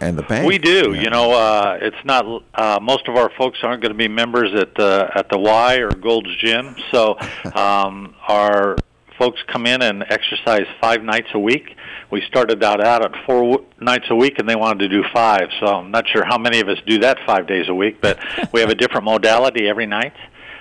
and 0.01 0.17
the 0.17 0.23
bank. 0.23 0.47
We 0.47 0.59
do. 0.59 0.93
Yeah. 0.93 1.03
You 1.03 1.11
know, 1.11 1.33
uh, 1.33 1.79
it's 1.81 2.05
not. 2.05 2.45
Uh, 2.55 2.79
most 2.81 3.09
of 3.09 3.17
our 3.17 3.31
folks 3.37 3.59
aren't 3.63 3.83
going 3.83 3.93
to 3.93 3.99
be 3.99 4.09
members 4.09 4.55
at 4.55 4.75
the 4.75 5.11
at 5.15 5.29
the 5.31 5.39
Y 5.39 5.77
or 5.77 5.91
Gold's 5.91 6.35
Gym. 6.37 6.77
So 6.91 7.19
um, 7.55 8.15
our 8.29 8.77
folks 9.21 9.39
come 9.47 9.67
in 9.67 9.83
and 9.83 10.03
exercise 10.09 10.67
five 10.81 11.05
nights 11.05 11.29
a 11.35 11.39
week. 11.39 11.77
We 12.11 12.23
started 12.23 12.65
out 12.65 12.83
out 12.83 13.05
at 13.05 13.13
four 13.27 13.43
w- 13.43 13.67
nights 13.79 14.07
a 14.09 14.17
week, 14.17 14.39
and 14.39 14.49
they 14.49 14.57
wanted 14.57 14.79
to 14.79 14.89
do 14.89 15.05
five. 15.13 15.49
So 15.61 15.67
I'm 15.67 15.91
not 15.91 16.09
sure 16.09 16.25
how 16.25 16.39
many 16.39 16.61
of 16.61 16.69
us 16.69 16.79
do 16.87 17.01
that 17.01 17.19
five 17.27 17.47
days 17.47 17.69
a 17.69 17.75
week, 17.75 18.01
but 18.01 18.19
we 18.53 18.61
have 18.61 18.71
a 18.71 18.75
different 18.75 19.05
modality 19.05 19.69
every 19.69 19.87
night. 19.87 20.15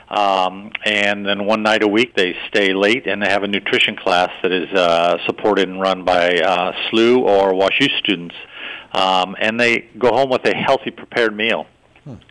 Um, 0.09 0.71
and 0.85 1.25
then 1.25 1.45
one 1.45 1.61
night 1.63 1.83
a 1.83 1.87
week 1.87 2.15
they 2.15 2.35
stay 2.47 2.73
late 2.73 3.05
and 3.05 3.21
they 3.21 3.29
have 3.29 3.43
a 3.43 3.47
nutrition 3.47 3.95
class 3.95 4.31
that 4.41 4.51
is 4.51 4.67
uh, 4.73 5.19
supported 5.27 5.69
and 5.69 5.79
run 5.79 6.03
by 6.03 6.39
uh, 6.39 6.73
SLU 6.91 7.19
or 7.19 7.53
WashU 7.53 7.95
students. 7.99 8.35
Um, 8.91 9.35
and 9.39 9.59
they 9.59 9.87
go 9.99 10.11
home 10.11 10.31
with 10.31 10.43
a 10.45 10.55
healthy 10.55 10.89
prepared 10.89 11.35
meal. 11.35 11.67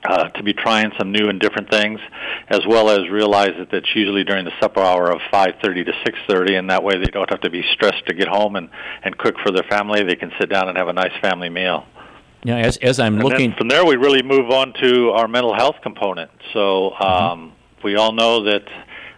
Uh, 0.05 0.29
to 0.31 0.43
be 0.43 0.53
trying 0.53 0.91
some 0.99 1.13
new 1.13 1.29
and 1.29 1.41
different 1.41 1.71
things, 1.71 2.01
as 2.49 2.61
well 2.67 2.91
as 2.91 3.09
realize 3.11 3.53
that 3.59 3.73
it's 3.73 3.95
usually 3.95 4.25
during 4.25 4.45
the 4.45 4.53
supper 4.61 4.81
hour 4.81 5.11
of 5.11 5.21
5:30 5.33 5.85
to 5.85 5.93
6:30, 6.05 6.59
and 6.59 6.71
that 6.71 6.83
way 6.83 6.97
they 6.99 7.11
don't 7.11 7.29
have 7.31 7.41
to 7.43 7.51
be 7.51 7.63
stressed 7.73 8.07
to 8.07 8.15
get 8.15 8.29
home 8.29 8.57
and 8.57 8.71
and 9.05 9.17
cook 9.17 9.37
for 9.41 9.51
their 9.51 9.65
family. 9.65 10.03
They 10.03 10.17
can 10.17 10.33
sit 10.41 10.49
down 10.49 10.69
and 10.69 10.77
have 10.77 10.89
a 10.89 10.93
nice 10.93 11.17
family 11.21 11.49
meal. 11.49 11.85
Yeah, 12.45 12.57
as 12.57 12.77
as 12.79 13.01
I'm 13.01 13.15
And 13.15 13.25
looking 13.25 13.53
from 13.53 13.69
there, 13.69 13.85
we 13.85 13.97
really 13.97 14.23
move 14.23 14.51
on 14.51 14.73
to 14.81 15.11
our 15.11 15.29
mental 15.29 15.55
health 15.55 15.77
component. 15.83 16.31
So 16.53 16.93
um, 16.99 17.53
we 17.83 17.97
all 17.97 18.13
know 18.13 18.45
that 18.45 18.65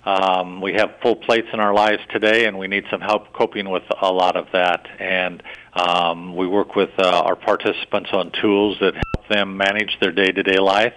um, 0.04 0.60
we 0.60 0.72
have 0.74 0.94
full 1.02 1.16
plates 1.16 1.48
in 1.52 1.60
our 1.60 1.74
lives 1.74 2.00
today, 2.10 2.46
and 2.46 2.58
we 2.58 2.66
need 2.66 2.84
some 2.90 3.00
help 3.00 3.32
coping 3.32 3.68
with 3.68 3.82
a 4.00 4.10
lot 4.10 4.36
of 4.36 4.46
that. 4.52 4.86
And 4.98 5.42
um, 5.74 6.34
we 6.34 6.46
work 6.46 6.74
with 6.74 6.90
uh, 6.98 7.06
our 7.06 7.36
participants 7.36 8.10
on 8.12 8.32
tools 8.40 8.78
that 8.80 8.94
help 8.94 9.19
them 9.30 9.56
manage 9.56 9.96
their 10.00 10.12
day-to-day 10.12 10.58
lives 10.58 10.96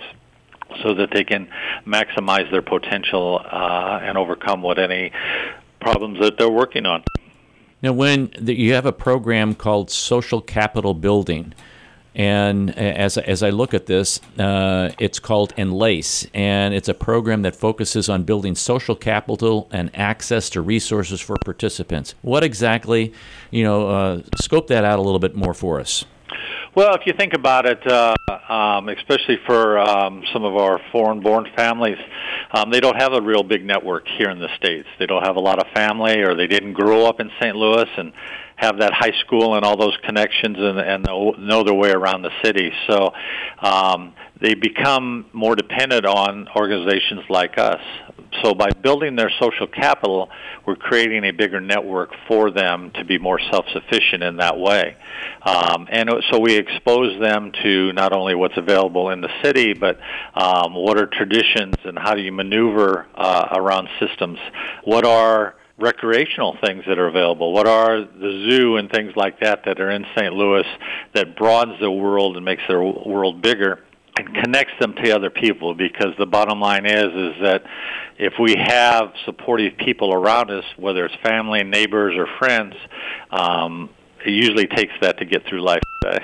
so 0.82 0.94
that 0.96 1.10
they 1.14 1.24
can 1.24 1.48
maximize 1.86 2.50
their 2.52 2.62
potential 2.62 3.40
uh, 3.40 4.00
and 4.02 4.18
overcome 4.18 4.62
what 4.62 4.80
any 4.80 5.12
problems 5.80 6.20
that 6.20 6.38
they're 6.38 6.50
working 6.50 6.86
on. 6.86 7.04
Now, 7.82 7.94
when 7.94 8.32
the, 8.40 8.58
you 8.58 8.74
have 8.74 8.86
a 8.86 8.94
program 8.94 9.56
called 9.56 9.92
Social 9.92 10.42
Capital 10.42 10.94
Building, 10.94 11.54
and 12.16 12.70
as 12.78 13.18
as 13.18 13.42
I 13.44 13.50
look 13.50 13.74
at 13.74 13.88
this, 13.88 14.22
uh, 14.40 14.92
it's 15.00 15.20
called 15.20 15.52
Enlace, 15.58 16.28
and 16.34 16.74
it's 16.74 16.88
a 16.88 16.94
program 16.94 17.42
that 17.42 17.56
focuses 17.56 18.08
on 18.08 18.24
building 18.24 18.56
social 18.56 18.96
capital 18.96 19.68
and 19.72 19.90
access 19.96 20.50
to 20.52 20.62
resources 20.62 21.20
for 21.22 21.36
participants. 21.44 22.16
What 22.22 22.44
exactly, 22.44 23.14
you 23.52 23.64
know, 23.64 23.90
uh, 23.90 24.22
scope 24.40 24.68
that 24.68 24.86
out 24.86 25.00
a 25.00 25.02
little 25.02 25.20
bit 25.20 25.36
more 25.36 25.54
for 25.54 25.80
us. 25.80 26.06
Well, 26.76 26.96
if 26.96 27.02
you 27.06 27.14
think 27.14 27.36
about 27.36 27.68
it, 27.68 27.86
uh, 27.86 28.16
um, 28.52 28.90
especially 28.90 29.38
for 29.46 29.78
um, 29.78 30.24
some 30.34 30.44
of 30.44 30.56
our 30.56 30.82
foreign-born 30.92 31.50
families, 31.56 32.00
um, 32.52 32.72
they 32.72 32.80
don't 32.80 33.00
have 33.00 33.14
a 33.14 33.22
real 33.22 33.44
big 33.44 33.64
network 33.64 34.08
here 34.18 34.32
in 34.32 34.40
the 34.40 34.48
states. 34.58 34.88
They 34.98 35.06
don't 35.06 35.24
have 35.24 35.36
a 35.36 35.40
lot 35.40 35.60
of 35.60 35.72
family, 35.76 36.22
or 36.22 36.34
they 36.36 36.48
didn't 36.48 36.74
grow 36.74 37.06
up 37.06 37.20
in 37.20 37.30
St. 37.40 37.56
Louis 37.56 37.88
and 37.98 38.12
have 38.56 38.80
that 38.80 38.94
high 38.94 39.14
school 39.26 39.56
and 39.56 39.66
all 39.66 39.78
those 39.78 39.98
connections 40.06 40.58
and, 40.58 40.80
and 40.80 41.04
know 41.04 41.64
their 41.64 41.74
way 41.74 41.92
around 41.92 42.22
the 42.22 42.32
city. 42.44 42.72
So 42.88 43.12
um, 43.62 44.14
they 44.40 44.54
become 44.54 45.26
more 45.34 45.56
dependent 45.56 46.06
on 46.06 46.48
organizations 46.56 47.22
like 47.30 47.58
us. 47.58 47.82
So 48.42 48.54
by 48.54 48.70
building 48.72 49.16
their 49.16 49.32
social 49.40 49.68
capital, 49.68 50.30
we're 50.66 50.76
creating 50.76 51.24
a 51.24 51.32
bigger 51.32 51.62
network 51.62 52.12
for 52.28 52.52
them 52.52 52.92
to 52.96 53.06
be 53.06 53.18
more 53.18 53.40
self-sufficient 53.52 54.24
in 54.24 54.38
that 54.38 54.58
way. 54.58 54.96
Um, 55.44 55.88
and 55.92 56.10
so 56.32 56.40
we 56.40 56.56
expose 56.56 57.20
them 57.22 57.52
to 57.64 57.94
not 57.94 58.12
only 58.12 58.34
what's 58.34 58.58
available 58.58 59.12
in 59.12 59.22
the 59.22 59.30
city, 59.44 59.74
but 59.74 60.00
um, 60.34 60.74
what 60.74 60.98
are 60.98 61.06
traditions 61.06 61.76
and 61.86 61.98
how 61.98 62.16
do 62.16 62.22
you 62.22 62.32
maneuver 62.32 63.06
uh, 63.14 63.50
around 63.52 63.88
systems? 64.00 64.40
What 64.84 65.06
are 65.06 65.56
recreational 65.84 66.58
things 66.64 66.84
that 66.88 66.98
are 66.98 67.08
available? 67.08 67.54
What 67.54 67.68
are 67.68 68.02
the 68.02 68.48
zoo 68.50 68.78
and 68.78 68.90
things 68.90 69.14
like 69.16 69.40
that 69.42 69.66
that 69.66 69.80
are 69.80 69.92
in 69.92 70.06
St. 70.16 70.34
Louis 70.34 70.66
that 71.14 71.36
broadens 71.36 71.80
the 71.80 71.92
world 71.92 72.36
and 72.38 72.46
makes 72.46 72.64
their 72.68 72.82
world 72.82 73.42
bigger? 73.42 73.80
and 74.16 74.32
connects 74.36 74.74
them 74.80 74.94
to 74.94 75.10
other 75.12 75.32
people 75.32 75.74
because 75.74 76.14
the 76.20 76.26
bottom 76.28 76.60
line 76.60 76.86
is 76.86 77.06
is 77.06 77.42
that 77.42 77.64
if 78.20 78.34
we 78.40 78.56
have 78.56 79.12
supportive 79.26 79.76
people 79.78 80.14
around 80.14 80.52
us 80.52 80.64
whether 80.78 81.04
it's 81.06 81.16
family 81.24 81.64
neighbors 81.64 82.14
or 82.16 82.28
friends 82.38 82.76
um, 83.32 83.90
it 84.24 84.30
usually 84.30 84.68
takes 84.68 84.94
that 85.02 85.18
to 85.18 85.26
get 85.26 85.44
through 85.48 85.62
life 85.62 85.82
today 86.04 86.24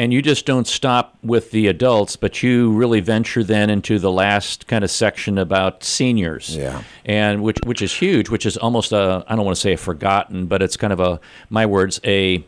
And 0.00 0.14
you 0.14 0.22
just 0.22 0.46
don't 0.46 0.66
stop 0.66 1.14
with 1.22 1.50
the 1.50 1.66
adults, 1.66 2.16
but 2.16 2.42
you 2.42 2.72
really 2.72 3.00
venture 3.00 3.44
then 3.44 3.68
into 3.68 3.98
the 3.98 4.10
last 4.10 4.66
kind 4.66 4.82
of 4.82 4.90
section 4.90 5.36
about 5.36 5.84
seniors. 5.84 6.56
Yeah. 6.56 6.84
And 7.04 7.42
which 7.42 7.58
which 7.66 7.82
is 7.82 7.92
huge, 7.92 8.30
which 8.30 8.46
is 8.46 8.56
almost 8.56 8.92
a 8.92 9.22
I 9.28 9.36
don't 9.36 9.44
want 9.44 9.56
to 9.56 9.60
say 9.60 9.74
a 9.74 9.76
forgotten, 9.76 10.46
but 10.46 10.62
it's 10.62 10.78
kind 10.78 10.94
of 10.94 11.00
a 11.00 11.20
my 11.50 11.66
words 11.66 12.00
a 12.02 12.42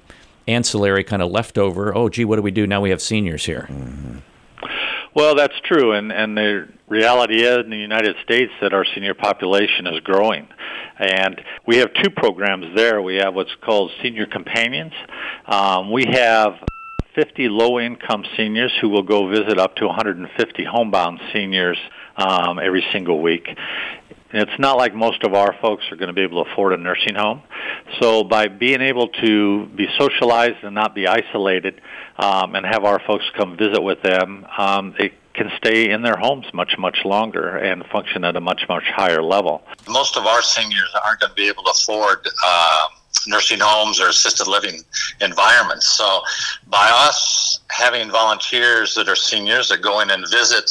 ancillary 0.48 1.04
kind 1.04 1.20
of 1.20 1.30
leftover. 1.30 1.94
Oh, 1.94 2.08
gee, 2.08 2.24
what 2.24 2.36
do 2.36 2.42
we 2.42 2.52
do 2.52 2.66
now? 2.66 2.80
We 2.80 2.88
have 2.88 3.02
seniors 3.02 3.44
here. 3.44 3.68
Well, 5.14 5.34
that's 5.34 5.60
true, 5.62 5.92
and 5.92 6.10
and 6.10 6.34
the 6.34 6.68
reality 6.88 7.42
is 7.42 7.66
in 7.66 7.70
the 7.70 7.76
United 7.76 8.16
States 8.24 8.50
that 8.62 8.72
our 8.72 8.86
senior 8.94 9.12
population 9.12 9.86
is 9.88 10.00
growing, 10.00 10.48
and 10.98 11.38
we 11.66 11.76
have 11.76 11.92
two 12.02 12.08
programs 12.08 12.74
there. 12.74 13.02
We 13.02 13.16
have 13.16 13.34
what's 13.34 13.54
called 13.60 13.90
Senior 14.02 14.24
Companions. 14.24 14.94
Um, 15.44 15.92
we 15.92 16.06
have 16.06 16.54
50 17.14 17.48
low-income 17.48 18.24
seniors 18.36 18.72
who 18.80 18.88
will 18.88 19.02
go 19.02 19.28
visit 19.28 19.58
up 19.58 19.76
to 19.76 19.86
150 19.86 20.64
homebound 20.64 21.20
seniors 21.32 21.78
um, 22.16 22.58
every 22.58 22.84
single 22.92 23.20
week. 23.20 23.46
And 23.48 24.48
it's 24.48 24.58
not 24.58 24.78
like 24.78 24.94
most 24.94 25.22
of 25.24 25.34
our 25.34 25.54
folks 25.60 25.84
are 25.90 25.96
going 25.96 26.08
to 26.08 26.14
be 26.14 26.22
able 26.22 26.42
to 26.44 26.50
afford 26.50 26.72
a 26.72 26.78
nursing 26.78 27.14
home. 27.14 27.42
So 28.00 28.24
by 28.24 28.48
being 28.48 28.80
able 28.80 29.08
to 29.08 29.66
be 29.66 29.86
socialized 29.98 30.64
and 30.64 30.74
not 30.74 30.94
be 30.94 31.06
isolated, 31.06 31.82
um, 32.16 32.54
and 32.54 32.64
have 32.64 32.84
our 32.84 33.00
folks 33.06 33.24
come 33.36 33.56
visit 33.56 33.82
with 33.82 34.02
them, 34.02 34.46
um, 34.56 34.94
they 34.98 35.12
can 35.34 35.50
stay 35.56 35.90
in 35.90 36.02
their 36.02 36.16
homes 36.16 36.46
much, 36.52 36.76
much 36.78 36.98
longer 37.04 37.56
and 37.56 37.84
function 37.86 38.24
at 38.24 38.36
a 38.36 38.40
much, 38.40 38.62
much 38.68 38.84
higher 38.84 39.22
level. 39.22 39.62
most 39.88 40.16
of 40.16 40.26
our 40.26 40.42
seniors 40.42 40.94
aren't 41.04 41.20
going 41.20 41.30
to 41.30 41.36
be 41.36 41.48
able 41.48 41.62
to 41.62 41.70
afford 41.70 42.26
uh, 42.44 42.86
nursing 43.26 43.60
homes 43.60 44.00
or 44.00 44.08
assisted 44.08 44.48
living 44.48 44.82
environments. 45.20 45.86
So, 45.86 46.22
by 46.66 46.90
us 46.92 47.60
having 47.70 48.10
volunteers 48.10 48.94
that 48.94 49.08
are 49.08 49.16
seniors 49.16 49.68
that 49.68 49.82
go 49.82 50.00
in 50.00 50.10
and 50.10 50.24
visit 50.30 50.70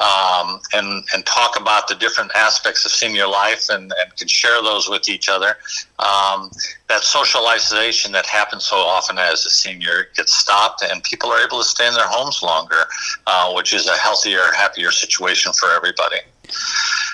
um, 0.00 0.60
and 0.72 1.04
and 1.14 1.26
talk 1.26 1.60
about 1.60 1.86
the 1.86 1.94
different 1.94 2.30
aspects 2.34 2.86
of 2.86 2.92
senior 2.92 3.26
life 3.26 3.66
and, 3.68 3.92
and 4.00 4.16
can 4.16 4.28
share 4.28 4.62
those 4.62 4.88
with 4.88 5.08
each 5.08 5.28
other, 5.28 5.56
um, 5.98 6.50
that 6.88 7.02
socialization 7.02 8.10
that 8.12 8.24
happens 8.24 8.64
so 8.64 8.76
often 8.76 9.18
as 9.18 9.44
a 9.44 9.50
senior 9.50 10.08
gets 10.16 10.36
stopped, 10.36 10.82
and 10.82 11.02
people 11.04 11.30
are 11.30 11.44
able 11.44 11.58
to 11.58 11.64
stay 11.64 11.86
in 11.86 11.94
their 11.94 12.08
homes 12.08 12.42
longer, 12.42 12.84
uh, 13.26 13.52
which 13.52 13.74
is 13.74 13.88
a 13.88 13.96
healthier, 13.96 14.52
happier 14.56 14.90
situation 14.90 15.52
for 15.52 15.70
everybody. 15.70 16.18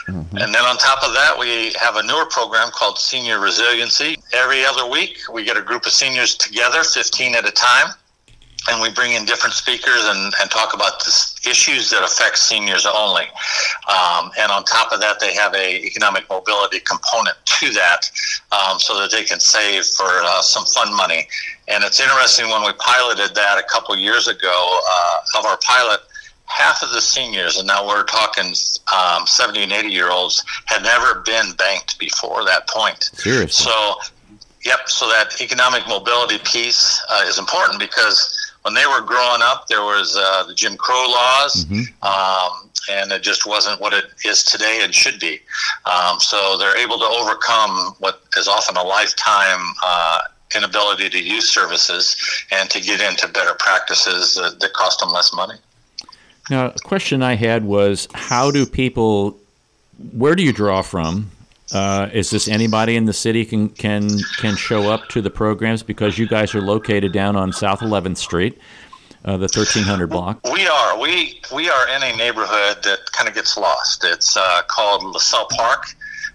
And 0.08 0.54
then 0.54 0.64
on 0.64 0.76
top 0.76 1.02
of 1.02 1.12
that, 1.14 1.36
we 1.38 1.72
have 1.80 1.96
a 1.96 2.02
newer 2.02 2.26
program 2.26 2.70
called 2.70 2.98
Senior 2.98 3.40
Resiliency. 3.40 4.16
Every 4.32 4.64
other 4.64 4.88
week, 4.88 5.18
we 5.32 5.44
get 5.44 5.56
a 5.56 5.62
group 5.62 5.84
of 5.84 5.92
seniors 5.92 6.36
together, 6.36 6.84
15 6.84 7.34
at 7.34 7.46
a 7.46 7.50
time, 7.50 7.92
and 8.68 8.80
we 8.80 8.90
bring 8.90 9.12
in 9.12 9.24
different 9.24 9.54
speakers 9.54 10.04
and, 10.04 10.32
and 10.40 10.50
talk 10.50 10.74
about 10.74 11.00
the 11.00 11.50
issues 11.50 11.90
that 11.90 12.02
affect 12.04 12.38
seniors 12.38 12.86
only. 12.86 13.24
Um, 13.88 14.30
and 14.38 14.50
on 14.52 14.64
top 14.64 14.92
of 14.92 15.00
that, 15.00 15.18
they 15.18 15.34
have 15.34 15.54
a 15.54 15.84
economic 15.84 16.28
mobility 16.28 16.80
component 16.80 17.36
to 17.44 17.70
that 17.72 18.10
um, 18.52 18.78
so 18.78 18.98
that 19.00 19.10
they 19.10 19.24
can 19.24 19.40
save 19.40 19.84
for 19.86 20.06
uh, 20.08 20.42
some 20.42 20.64
fun 20.66 20.94
money. 20.96 21.26
And 21.68 21.82
it's 21.84 22.00
interesting 22.00 22.48
when 22.48 22.62
we 22.62 22.72
piloted 22.78 23.34
that 23.34 23.58
a 23.58 23.64
couple 23.64 23.96
years 23.96 24.28
ago 24.28 24.80
uh, 24.88 25.38
of 25.38 25.46
our 25.46 25.58
pilot, 25.64 26.00
half 26.46 26.82
of 26.82 26.90
the 26.90 27.00
seniors, 27.00 27.58
and 27.58 27.66
now 27.66 27.86
we're 27.86 28.04
talking 28.04 28.52
um, 28.94 29.26
70 29.26 29.64
and 29.64 29.72
80 29.72 29.88
year 29.88 30.10
olds, 30.10 30.44
had 30.66 30.82
never 30.82 31.20
been 31.20 31.52
banked 31.56 31.98
before 31.98 32.44
that 32.44 32.68
point. 32.68 33.04
Seriously. 33.14 33.70
So, 33.70 33.96
yep, 34.64 34.88
so 34.88 35.06
that 35.08 35.40
economic 35.40 35.86
mobility 35.88 36.38
piece 36.44 37.04
uh, 37.10 37.24
is 37.26 37.38
important 37.38 37.78
because 37.78 38.32
when 38.62 38.74
they 38.74 38.86
were 38.86 39.00
growing 39.00 39.42
up, 39.42 39.68
there 39.68 39.82
was 39.82 40.16
uh, 40.18 40.44
the 40.44 40.54
Jim 40.54 40.76
Crow 40.76 41.06
laws, 41.08 41.66
um, 42.02 42.70
and 42.90 43.12
it 43.12 43.22
just 43.22 43.46
wasn't 43.46 43.80
what 43.80 43.92
it 43.92 44.06
is 44.24 44.42
today 44.42 44.80
and 44.82 44.92
should 44.92 45.20
be. 45.20 45.38
Um, 45.84 46.18
so 46.18 46.56
they're 46.58 46.76
able 46.76 46.98
to 46.98 47.04
overcome 47.04 47.94
what 48.00 48.22
is 48.36 48.48
often 48.48 48.76
a 48.76 48.82
lifetime 48.82 49.72
uh, 49.84 50.20
inability 50.54 51.08
to 51.10 51.22
use 51.22 51.48
services 51.48 52.16
and 52.50 52.68
to 52.70 52.80
get 52.80 53.00
into 53.00 53.28
better 53.28 53.54
practices 53.58 54.34
that, 54.34 54.58
that 54.60 54.72
cost 54.72 55.00
them 55.00 55.10
less 55.12 55.32
money. 55.32 55.54
Now, 56.50 56.66
a 56.66 56.78
question 56.84 57.22
I 57.22 57.34
had 57.34 57.64
was 57.64 58.08
how 58.14 58.50
do 58.50 58.66
people, 58.66 59.38
where 60.12 60.34
do 60.34 60.42
you 60.42 60.52
draw 60.52 60.82
from? 60.82 61.30
Uh, 61.72 62.08
is 62.12 62.30
this 62.30 62.46
anybody 62.46 62.94
in 62.94 63.06
the 63.06 63.12
city 63.12 63.44
can 63.44 63.68
can 63.70 64.08
can 64.38 64.54
show 64.54 64.88
up 64.88 65.08
to 65.08 65.20
the 65.20 65.30
programs 65.30 65.82
because 65.82 66.16
you 66.16 66.28
guys 66.28 66.54
are 66.54 66.60
located 66.60 67.12
down 67.12 67.34
on 67.34 67.52
South 67.52 67.80
11th 67.80 68.18
Street, 68.18 68.56
uh, 69.24 69.32
the 69.32 69.48
1300 69.52 70.06
block? 70.06 70.38
We 70.52 70.68
are. 70.68 71.00
We 71.00 71.40
we 71.52 71.68
are 71.68 71.88
in 71.88 72.04
a 72.04 72.16
neighborhood 72.16 72.84
that 72.84 73.00
kind 73.10 73.28
of 73.28 73.34
gets 73.34 73.56
lost. 73.56 74.04
It's 74.04 74.36
uh, 74.36 74.62
called 74.68 75.02
LaSalle 75.12 75.48
Park. 75.50 75.86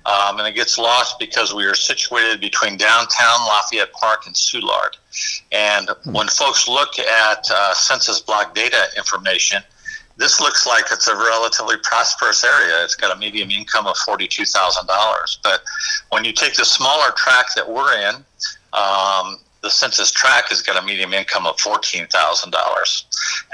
Um, 0.04 0.40
and 0.40 0.48
it 0.48 0.56
gets 0.56 0.80
lost 0.80 1.20
because 1.20 1.54
we 1.54 1.64
are 1.66 1.76
situated 1.76 2.42
between 2.42 2.76
downtown 2.76 3.46
Lafayette 3.46 3.94
Park 3.94 4.26
and 4.26 4.34
Soulard. 4.34 4.98
And 5.52 5.92
when 6.06 6.28
folks 6.28 6.68
look 6.68 6.98
at 6.98 7.46
uh, 7.52 7.76
census 7.76 8.20
block 8.20 8.56
data 8.56 8.88
information, 8.98 9.62
this 10.18 10.40
looks 10.40 10.68
like 10.68 10.86
it's 10.92 11.08
a 11.08 11.16
relatively 11.16 11.76
prosperous 11.84 12.44
area. 12.44 12.84
It's 12.84 12.96
got 12.96 13.16
a 13.16 13.20
median 13.20 13.52
income 13.52 13.88
of 13.88 13.96
$42,000. 13.98 15.38
But 15.44 15.62
when 16.10 16.24
you 16.26 16.34
take 16.34 16.56
the 16.56 16.66
smaller 16.66 17.12
tract 17.16 17.56
that 17.56 17.68
we're 17.70 17.94
in, 17.98 18.16
um, 18.74 19.40
the 19.62 19.70
census 19.70 20.12
tract 20.12 20.50
has 20.50 20.62
got 20.62 20.82
a 20.82 20.86
median 20.86 21.14
income 21.14 21.46
of 21.46 21.56
$14,000. 21.58 23.04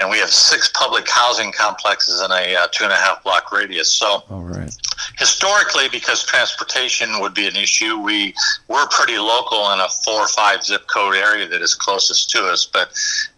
And 0.00 0.10
we 0.10 0.18
have 0.18 0.30
six 0.30 0.70
public 0.74 1.08
housing 1.08 1.52
complexes 1.52 2.22
in 2.22 2.30
a 2.30 2.56
uh, 2.56 2.68
two 2.72 2.84
and 2.84 2.92
a 2.92 2.96
half 2.96 3.22
block 3.22 3.52
radius. 3.52 3.92
So, 3.92 4.22
All 4.30 4.42
right. 4.42 4.74
historically, 5.18 5.88
because 5.90 6.24
transportation 6.24 7.20
would 7.20 7.34
be 7.34 7.46
an 7.46 7.56
issue, 7.56 7.98
we 7.98 8.34
we're 8.68 8.86
pretty 8.88 9.18
local 9.18 9.70
in 9.72 9.80
a 9.80 9.88
four 10.04 10.20
or 10.20 10.28
five 10.28 10.64
zip 10.64 10.86
code 10.86 11.14
area 11.14 11.46
that 11.46 11.60
is 11.60 11.74
closest 11.74 12.30
to 12.30 12.44
us. 12.44 12.64
But 12.64 12.90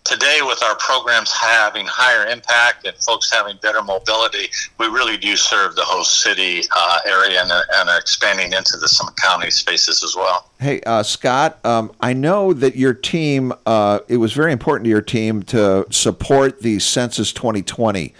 today, 0.04 0.40
with 0.42 0.62
our 0.62 0.76
programs 0.76 1.32
having 1.32 1.86
higher 1.86 2.26
impact 2.26 2.86
and 2.86 2.96
folks 2.98 3.30
having 3.30 3.56
better 3.62 3.82
mobility, 3.82 4.48
we 4.78 4.86
really 4.86 5.16
do 5.16 5.36
serve 5.36 5.74
the 5.76 5.84
host 5.84 6.20
city 6.22 6.62
uh, 6.76 7.00
area 7.06 7.40
and, 7.40 7.50
and 7.52 7.88
are 7.88 7.98
expanding 7.98 8.52
into 8.52 8.76
the 8.76 8.88
some 8.88 9.08
county 9.14 9.50
spaces 9.50 10.02
as 10.02 10.14
well. 10.16 10.50
Hey, 10.58 10.80
uh, 10.82 11.02
Scott, 11.02 11.64
um, 11.64 11.92
I 12.00 12.12
know 12.12 12.52
that 12.52 12.76
your 12.76 12.94
team, 12.94 13.52
uh, 13.66 14.00
it 14.08 14.16
was 14.16 14.32
very 14.32 14.52
important 14.52 14.84
to 14.84 14.90
your 14.90 15.02
team 15.02 15.42
to 15.44 15.86
support 15.90 16.60
the 16.60 16.78
Census 16.78 17.32
2020. 17.32 18.14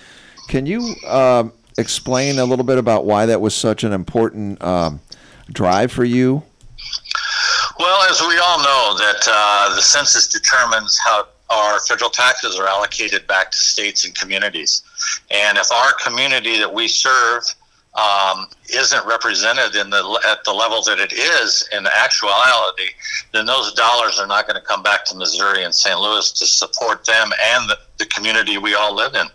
Can 0.48 0.66
you 0.66 0.94
um, 1.06 1.52
explain 1.78 2.38
a 2.38 2.44
little 2.44 2.64
bit 2.64 2.78
about 2.78 3.04
why 3.04 3.26
that 3.26 3.40
was 3.40 3.54
such 3.54 3.84
an 3.84 3.92
important 3.92 4.62
um, 4.62 5.00
drive 5.52 5.92
for 5.92 6.04
you? 6.04 6.42
Well, 7.78 8.10
as 8.10 8.20
we 8.20 8.36
all 8.38 8.58
know, 8.58 8.94
that 8.98 9.26
uh, 9.26 9.74
the 9.74 9.80
census 9.80 10.28
determines 10.28 10.98
how 10.98 11.26
our 11.50 11.80
federal 11.80 12.10
taxes 12.10 12.58
are 12.58 12.66
allocated 12.66 13.26
back 13.26 13.50
to 13.50 13.56
states 13.56 14.04
and 14.04 14.14
communities. 14.14 14.82
And 15.30 15.58
if 15.58 15.70
our 15.72 15.92
community 16.04 16.58
that 16.58 16.72
we 16.72 16.88
serve 16.88 17.42
um, 17.94 18.46
isn't 18.72 19.04
represented 19.04 19.74
in 19.74 19.90
the 19.90 20.20
at 20.28 20.44
the 20.44 20.52
level 20.52 20.80
that 20.82 21.00
it 21.00 21.12
is 21.12 21.68
in 21.72 21.86
actuality, 21.86 22.90
then 23.32 23.46
those 23.46 23.72
dollars 23.74 24.20
are 24.20 24.28
not 24.28 24.46
going 24.46 24.60
to 24.60 24.66
come 24.66 24.82
back 24.82 25.04
to 25.06 25.16
Missouri 25.16 25.64
and 25.64 25.74
St. 25.74 25.98
Louis 25.98 26.30
to 26.32 26.46
support 26.46 27.04
them 27.04 27.30
and 27.52 27.68
the, 27.68 27.78
the 27.98 28.06
community 28.06 28.58
we 28.58 28.74
all 28.74 28.94
live 28.94 29.14
in. 29.14 29.26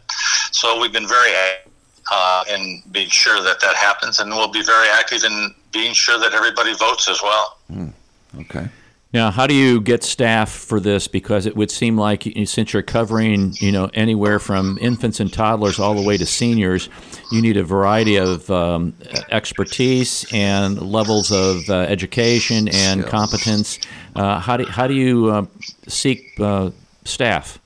So 0.51 0.79
we've 0.79 0.93
been 0.93 1.07
very 1.07 1.31
active 1.33 1.73
uh, 2.11 2.43
in 2.49 2.81
being 2.91 3.09
sure 3.09 3.41
that 3.41 3.59
that 3.59 3.75
happens, 3.75 4.19
and 4.19 4.29
we'll 4.31 4.51
be 4.51 4.63
very 4.63 4.87
active 4.89 5.23
in 5.23 5.53
being 5.71 5.93
sure 5.93 6.19
that 6.19 6.33
everybody 6.33 6.73
votes 6.75 7.09
as 7.09 7.21
well. 7.21 7.57
Okay. 8.39 8.67
Now, 9.15 9.31
how 9.31 9.47
do 9.47 9.53
you 9.53 9.79
get 9.79 10.03
staff 10.03 10.51
for 10.51 10.81
this? 10.81 11.07
Because 11.07 11.45
it 11.45 11.55
would 11.55 11.71
seem 11.71 11.97
like 11.97 12.27
since 12.43 12.73
you're 12.73 12.81
covering, 12.81 13.53
you 13.61 13.71
know, 13.71 13.89
anywhere 13.93 14.39
from 14.39 14.77
infants 14.81 15.21
and 15.21 15.31
toddlers 15.31 15.79
all 15.79 15.93
the 15.93 16.01
way 16.01 16.17
to 16.17 16.25
seniors, 16.25 16.89
you 17.31 17.41
need 17.41 17.55
a 17.55 17.63
variety 17.63 18.17
of 18.17 18.51
um, 18.51 18.93
expertise 19.31 20.25
and 20.33 20.81
levels 20.81 21.31
of 21.31 21.69
uh, 21.69 21.83
education 21.83 22.67
and 22.67 23.05
competence. 23.05 23.79
Uh, 24.17 24.37
how 24.37 24.57
do 24.57 24.65
how 24.65 24.85
do 24.85 24.93
you 24.93 25.27
uh, 25.27 25.45
seek 25.87 26.37
uh, 26.41 26.71
staff? 27.05 27.57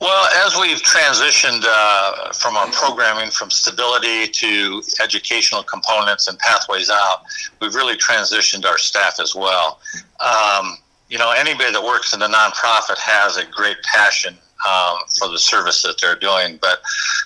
Well, 0.00 0.28
as 0.46 0.56
we've 0.60 0.82
transitioned 0.82 1.64
uh, 1.66 2.32
from 2.32 2.56
our 2.56 2.68
programming 2.68 3.30
from 3.30 3.50
stability 3.50 4.28
to 4.28 4.82
educational 5.02 5.62
components 5.62 6.28
and 6.28 6.38
pathways 6.38 6.90
out, 6.90 7.22
we've 7.60 7.74
really 7.74 7.96
transitioned 7.96 8.66
our 8.66 8.78
staff 8.78 9.18
as 9.20 9.34
well. 9.34 9.80
Um, 10.20 10.78
you 11.08 11.18
know, 11.18 11.32
anybody 11.36 11.72
that 11.72 11.82
works 11.82 12.14
in 12.14 12.20
a 12.22 12.28
nonprofit 12.28 12.98
has 12.98 13.36
a 13.36 13.46
great 13.46 13.78
passion 13.84 14.36
um, 14.68 14.98
for 15.18 15.28
the 15.28 15.38
service 15.38 15.82
that 15.82 15.96
they're 16.00 16.16
doing, 16.16 16.58
but 16.60 16.80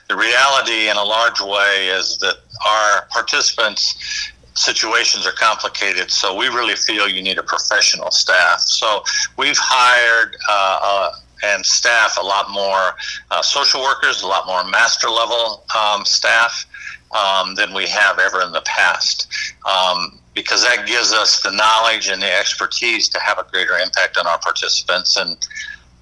the 0.09 0.17
reality, 0.17 0.89
in 0.89 0.97
a 0.97 1.05
large 1.05 1.41
way, 1.41 1.89
is 1.89 2.19
that 2.19 2.37
our 2.67 3.07
participants 3.07 4.33
situations 4.55 5.27
are 5.27 5.33
complicated, 5.33 6.11
so 6.11 6.35
we 6.35 6.49
really 6.49 6.75
feel 6.75 7.09
you 7.09 7.23
need 7.23 7.39
a 7.39 7.43
professional 7.43 8.11
staff. 8.11 8.61
So 8.61 9.03
we've 9.39 9.57
hired 9.59 10.37
uh, 10.49 11.13
and 11.43 11.65
staff 11.65 12.17
a 12.21 12.25
lot 12.25 12.51
more 12.51 12.97
uh, 13.31 13.43
social 13.43 13.81
workers, 13.81 14.23
a 14.23 14.27
lot 14.27 14.47
more 14.47 14.65
master 14.65 15.09
level 15.09 15.65
um, 15.79 16.05
staff 16.05 16.67
um, 17.13 17.55
than 17.55 17.75
we 17.75 17.87
have 17.87 18.19
ever 18.19 18.43
in 18.43 18.53
the 18.53 18.63
past. 18.63 19.29
Um, 19.65 20.19
because 20.35 20.63
that 20.63 20.87
gives 20.87 21.13
us 21.13 21.43
the 21.43 21.51
knowledge 21.51 22.09
and 22.09 22.23
the 22.23 22.39
expertise 22.39 23.09
to 23.09 23.19
have 23.19 23.39
a 23.39 23.45
greater 23.51 23.75
impact 23.75 24.17
on 24.17 24.27
our 24.27 24.39
participants. 24.39 25.17
And 25.17 25.37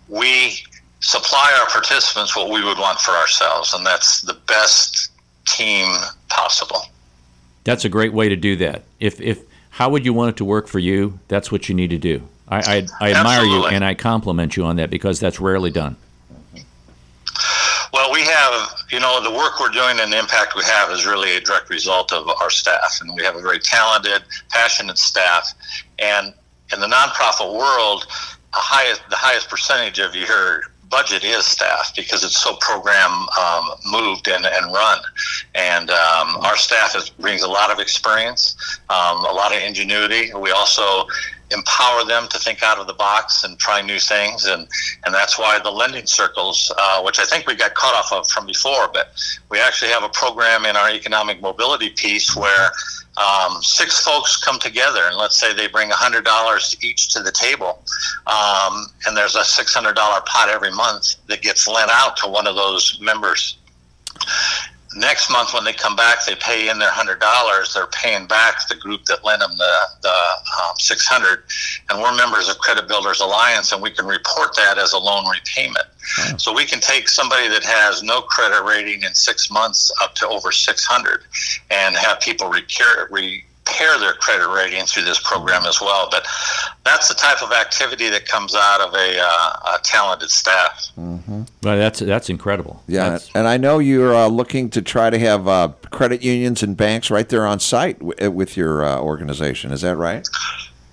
we 0.09 0.59
supply 1.01 1.57
our 1.61 1.66
participants 1.70 2.37
what 2.37 2.51
we 2.51 2.62
would 2.62 2.79
want 2.79 2.98
for 3.01 3.12
ourselves, 3.12 3.72
and 3.74 3.87
that's 3.87 4.20
the 4.22 4.37
best 4.46 5.11
team 5.46 5.88
possible. 6.29 6.83
That's 7.64 7.85
a 7.85 7.88
great 7.88 8.12
way 8.12 8.29
to 8.29 8.37
do 8.37 8.57
that. 8.57 8.85
If 9.01 9.20
if 9.20 9.40
how 9.70 9.90
would 9.90 10.05
you 10.05 10.12
want 10.12 10.31
it 10.31 10.37
to 10.38 10.44
work 10.44 10.68
for 10.68 10.79
you? 10.79 11.20
That's 11.29 11.53
what 11.53 11.68
you 11.68 11.74
need 11.74 11.90
to 11.90 11.98
do. 11.98 12.29
I 12.51 12.87
I, 13.01 13.09
I 13.09 13.13
admire 13.13 13.45
you 13.45 13.67
and 13.67 13.85
I 13.85 13.95
compliment 13.95 14.57
you 14.57 14.65
on 14.65 14.77
that 14.77 14.91
because 14.91 15.21
that's 15.21 15.41
rarely 15.41 15.71
done. 15.71 15.97
Well, 17.93 18.13
we 18.13 18.21
have, 18.23 18.85
you 18.91 19.01
know, 19.01 19.23
the 19.23 19.31
work 19.31 19.59
we're 19.61 19.71
doing 19.71 19.99
and 20.01 20.13
the 20.13 20.19
impact 20.19 20.55
we 20.55 20.63
have 20.65 20.91
is 20.91 21.07
really 21.07 21.37
a 21.37 21.41
direct 21.41 21.71
result 21.71 22.13
of 22.13 22.29
our 22.29 22.51
staff. 22.51 22.99
And 23.01 23.15
we 23.15 23.23
have 23.25 23.37
a 23.37 23.41
very 23.41 23.59
talented, 23.59 24.23
passionate 24.51 24.99
staff. 24.99 25.55
And 25.99 26.35
in 26.73 26.81
the 26.81 26.87
nonprofit 26.87 27.53
world, 27.53 28.07
highest, 28.53 29.03
the 29.09 29.17
highest 29.17 29.49
percentage 29.49 29.99
of 29.99 30.15
you 30.15 30.27
your 30.27 30.63
budget 30.90 31.24
is 31.24 31.44
staff 31.44 31.92
because 31.96 32.24
it's 32.24 32.40
so 32.40 32.57
program 32.57 33.11
um, 33.38 33.70
moved 33.87 34.29
and, 34.29 34.46
and 34.46 34.72
run. 34.72 34.98
And 35.55 35.90
um, 35.90 36.37
our 36.38 36.57
staff 36.57 36.96
is, 36.96 37.11
brings 37.11 37.42
a 37.42 37.48
lot 37.48 37.70
of 37.70 37.79
experience, 37.79 38.57
um, 38.90 39.24
a 39.24 39.33
lot 39.33 39.55
of 39.55 39.62
ingenuity. 39.62 40.33
We 40.35 40.51
also 40.51 41.07
empower 41.51 42.05
them 42.05 42.29
to 42.29 42.38
think 42.38 42.62
out 42.62 42.79
of 42.79 42.87
the 42.87 42.92
box 42.94 43.44
and 43.44 43.59
try 43.59 43.81
new 43.81 43.98
things 43.98 44.44
and 44.44 44.68
and 45.07 45.14
that's 45.14 45.38
why 45.38 45.59
the 45.59 45.70
lending 45.70 46.05
circles 46.05 46.70
uh, 46.77 47.01
which 47.01 47.18
i 47.18 47.24
think 47.24 47.46
we 47.46 47.55
got 47.55 47.74
caught 47.74 47.94
off 47.94 48.12
of 48.12 48.31
from 48.31 48.44
before 48.44 48.88
but 48.92 49.12
we 49.51 49.59
actually 49.59 49.90
have 49.90 50.03
a 50.03 50.11
program 50.11 50.66
in 50.66 50.77
our 50.77 50.90
economic 50.90 51.40
mobility 51.40 51.88
piece 51.88 52.37
where 52.37 52.70
um, 53.18 53.62
six 53.62 54.04
folks 54.04 54.37
come 54.37 54.59
together 54.59 55.02
and 55.07 55.16
let's 55.16 55.38
say 55.38 55.52
they 55.52 55.66
bring 55.66 55.90
$100 55.90 56.85
each 56.85 57.09
to 57.12 57.22
the 57.22 57.33
table 57.33 57.83
um, 58.26 58.87
and 59.07 59.16
there's 59.16 59.35
a 59.35 59.40
$600 59.40 59.94
pot 59.94 60.48
every 60.48 60.70
month 60.70 61.16
that 61.26 61.42
gets 61.42 61.66
lent 61.66 61.90
out 61.92 62.16
to 62.18 62.28
one 62.28 62.46
of 62.46 62.54
those 62.54 62.98
members 63.00 63.59
next 64.96 65.31
month 65.31 65.53
when 65.53 65.64
they 65.64 65.72
come 65.72 65.94
back 65.94 66.24
they 66.24 66.35
pay 66.37 66.68
in 66.70 66.79
their 66.79 66.90
hundred 66.90 67.20
dollars 67.20 67.74
they're 67.74 67.87
paying 67.88 68.27
back 68.27 68.66
the 68.68 68.77
group 68.77 69.05
that 69.05 69.22
lent 69.24 69.40
them 69.40 69.57
the, 69.59 69.74
the 70.03 70.09
um, 70.09 70.72
600 70.79 71.42
and 71.90 72.03
we're 72.03 72.14
members 72.16 72.48
of 72.48 72.59
credit 72.59 72.88
builders 72.88 73.20
alliance 73.20 73.72
and 73.72 73.83
we 73.83 73.90
can 73.90 74.07
report 74.07 74.55
that 74.57 74.79
as 74.79 74.92
a 74.92 74.98
loan 74.98 75.24
repayment. 75.29 75.87
So 76.38 76.53
we 76.53 76.64
can 76.64 76.81
take 76.81 77.09
somebody 77.09 77.48
that 77.48 77.64
has 77.64 78.03
no 78.03 78.20
credit 78.22 78.62
rating 78.64 79.03
in 79.03 79.14
six 79.14 79.51
months 79.51 79.92
up 80.01 80.14
to 80.16 80.29
over 80.29 80.53
600 80.53 81.22
and 81.70 81.96
have 81.96 82.20
people 82.20 82.48
recur, 82.48 83.09
repair 83.68 83.98
their 83.98 84.14
credit 84.14 84.48
rating 84.48 84.85
through 84.87 85.04
this 85.04 85.20
program 85.20 85.64
as 85.66 85.81
well 85.81 86.09
but 86.11 86.26
that's 86.85 87.09
the 87.09 87.14
type 87.14 87.42
of 87.42 87.52
activity 87.52 88.09
that 88.09 88.26
comes 88.26 88.54
out 88.54 88.81
of 88.81 88.94
a, 88.94 89.18
uh, 89.20 89.76
a 89.76 89.78
talented 89.83 90.31
staff 90.31 90.87
Well, 90.96 91.46
that's 91.62 92.00
that's 92.00 92.28
incredible. 92.31 92.83
Yeah, 92.88 93.11
That's- 93.11 93.31
and 93.35 93.46
I 93.46 93.57
know 93.57 93.78
you're 93.78 94.14
uh, 94.14 94.26
looking 94.28 94.68
to 94.70 94.83
try 94.83 95.11
to 95.11 95.18
have 95.18 95.46
uh, 95.46 95.68
credit 95.90 96.22
unions 96.22 96.62
and 96.62 96.76
banks 96.76 97.11
right 97.11 97.28
there 97.28 97.46
on 97.46 97.61
site 97.61 97.98
w- 98.00 98.31
with 98.31 98.57
your 98.57 98.85
uh, 98.85 98.98
organization. 99.00 99.70
Is 99.70 99.83
that 99.83 99.96
right? 99.96 100.26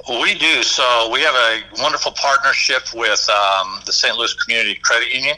We 0.08 0.36
do. 0.36 0.62
So 0.62 1.10
we 1.12 1.22
have 1.22 1.34
a 1.34 1.82
wonderful 1.82 2.12
partnership 2.12 2.84
with 2.94 3.28
um, 3.30 3.80
the 3.86 3.94
St. 3.94 4.16
Louis 4.16 4.34
Community 4.44 4.76
Credit 4.84 5.12
Union. 5.12 5.38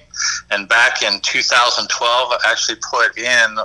And 0.51 0.67
back 0.67 1.01
in 1.03 1.21
2012, 1.21 2.31
I 2.31 2.37
actually 2.51 2.79
put 2.91 3.17
in 3.17 3.57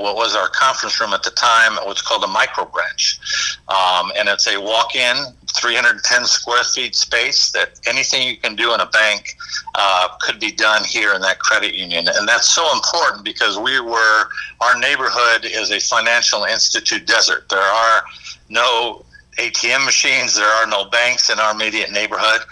what 0.00 0.16
was 0.16 0.34
our 0.34 0.48
conference 0.48 1.00
room 1.00 1.12
at 1.12 1.22
the 1.22 1.30
time, 1.30 1.74
what's 1.84 2.02
called 2.02 2.24
a 2.24 2.28
micro 2.28 2.64
branch. 2.64 3.20
Um, 3.68 4.12
and 4.16 4.28
it's 4.28 4.46
a 4.46 4.60
walk 4.60 4.94
in, 4.94 5.16
310 5.56 6.24
square 6.24 6.64
feet 6.64 6.94
space 6.94 7.50
that 7.50 7.80
anything 7.86 8.26
you 8.26 8.36
can 8.36 8.54
do 8.54 8.72
in 8.74 8.80
a 8.80 8.86
bank 8.86 9.36
uh, 9.74 10.08
could 10.20 10.38
be 10.38 10.52
done 10.52 10.84
here 10.84 11.14
in 11.14 11.20
that 11.22 11.38
credit 11.38 11.74
union. 11.74 12.06
And 12.08 12.28
that's 12.28 12.48
so 12.48 12.72
important 12.72 13.24
because 13.24 13.58
we 13.58 13.80
were, 13.80 14.24
our 14.60 14.78
neighborhood 14.78 15.44
is 15.44 15.70
a 15.70 15.80
financial 15.80 16.44
institute 16.44 17.06
desert. 17.06 17.48
There 17.48 17.58
are 17.58 18.02
no 18.48 19.04
ATM 19.38 19.84
machines. 19.84 20.36
There 20.36 20.46
are 20.46 20.66
no 20.66 20.84
banks 20.86 21.30
in 21.30 21.38
our 21.38 21.52
immediate 21.52 21.90
neighborhood, 21.90 22.42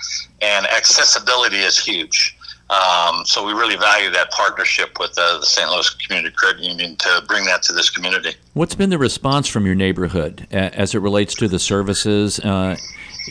and 0.41 0.67
accessibility 0.67 1.59
is 1.59 1.79
huge. 1.79 2.38
Um, 2.71 3.25
so 3.25 3.47
we 3.47 3.53
really 3.53 3.77
value 3.77 4.11
that 4.11 4.31
partnership 4.31 4.99
with 5.01 5.15
uh, 5.17 5.39
the 5.39 5.47
St. 5.47 5.71
Louis 5.71 5.89
Community 5.95 6.35
Credit 6.37 6.63
Union 6.63 6.97
to 6.97 7.23
bring 7.27 7.47
that 7.47 7.63
to 7.63 7.73
this 7.73 7.89
community. 7.89 8.35
What's 8.53 8.75
been 8.75 8.91
the 8.91 8.99
response 8.99 9.49
from 9.49 9.65
your 9.65 9.75
neighborhood 9.75 10.47
as 10.51 10.95
it 10.95 10.99
relates 10.99 11.35
to 11.37 11.49
the 11.49 11.59
services? 11.59 12.39
Uh, 12.41 12.77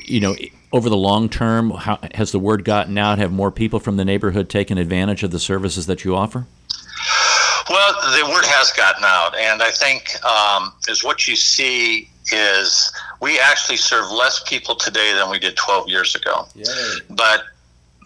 you 0.05 0.19
know, 0.19 0.35
over 0.71 0.89
the 0.89 0.97
long 0.97 1.29
term, 1.29 1.71
how, 1.71 1.99
has 2.15 2.31
the 2.31 2.39
word 2.39 2.63
gotten 2.63 2.97
out? 2.97 3.19
Have 3.19 3.31
more 3.31 3.51
people 3.51 3.79
from 3.79 3.97
the 3.97 4.05
neighborhood 4.05 4.49
taken 4.49 4.77
advantage 4.77 5.23
of 5.23 5.31
the 5.31 5.39
services 5.39 5.85
that 5.85 6.03
you 6.03 6.15
offer? 6.15 6.47
Well, 7.69 7.93
the 8.17 8.25
word 8.31 8.45
has 8.45 8.71
gotten 8.71 9.03
out, 9.03 9.35
and 9.35 9.61
I 9.61 9.71
think 9.71 10.23
um, 10.23 10.73
is 10.87 11.03
what 11.03 11.27
you 11.27 11.35
see 11.35 12.09
is 12.31 12.91
we 13.21 13.39
actually 13.39 13.77
serve 13.77 14.09
less 14.09 14.41
people 14.47 14.75
today 14.75 15.13
than 15.13 15.29
we 15.29 15.37
did 15.39 15.55
12 15.57 15.89
years 15.89 16.15
ago. 16.15 16.47
Yay. 16.55 16.63
But 17.09 17.43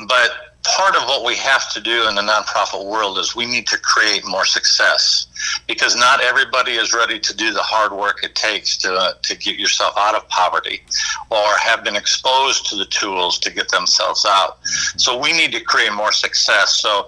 but 0.07 0.50
part 0.63 0.95
of 0.95 1.03
what 1.03 1.25
we 1.25 1.35
have 1.35 1.71
to 1.73 1.81
do 1.81 2.07
in 2.07 2.15
the 2.15 2.21
nonprofit 2.21 2.85
world 2.85 3.17
is 3.17 3.35
we 3.35 3.45
need 3.45 3.65
to 3.67 3.77
create 3.79 4.25
more 4.27 4.45
success 4.45 5.27
because 5.67 5.95
not 5.95 6.21
everybody 6.21 6.73
is 6.73 6.93
ready 6.93 7.19
to 7.19 7.35
do 7.35 7.51
the 7.51 7.61
hard 7.61 7.91
work 7.91 8.23
it 8.23 8.35
takes 8.35 8.77
to, 8.77 8.93
uh, 8.93 9.13
to 9.23 9.35
get 9.37 9.57
yourself 9.57 9.93
out 9.97 10.15
of 10.15 10.27
poverty 10.29 10.81
or 11.29 11.43
have 11.59 11.83
been 11.83 11.95
exposed 11.95 12.67
to 12.67 12.75
the 12.75 12.85
tools 12.85 13.39
to 13.39 13.51
get 13.51 13.69
themselves 13.69 14.25
out. 14.27 14.59
So 14.97 15.17
we 15.17 15.33
need 15.33 15.51
to 15.53 15.61
create 15.61 15.93
more 15.93 16.11
success. 16.11 16.79
So 16.79 17.07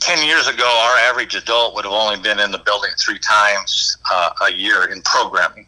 10 0.00 0.24
years 0.26 0.46
ago, 0.46 0.64
our 0.64 0.96
average 0.98 1.34
adult 1.34 1.74
would 1.74 1.84
have 1.84 1.92
only 1.92 2.20
been 2.20 2.38
in 2.38 2.52
the 2.52 2.58
building 2.58 2.90
three 2.98 3.18
times 3.18 3.96
uh, 4.10 4.30
a 4.46 4.52
year 4.52 4.84
in 4.84 5.02
programming. 5.02 5.66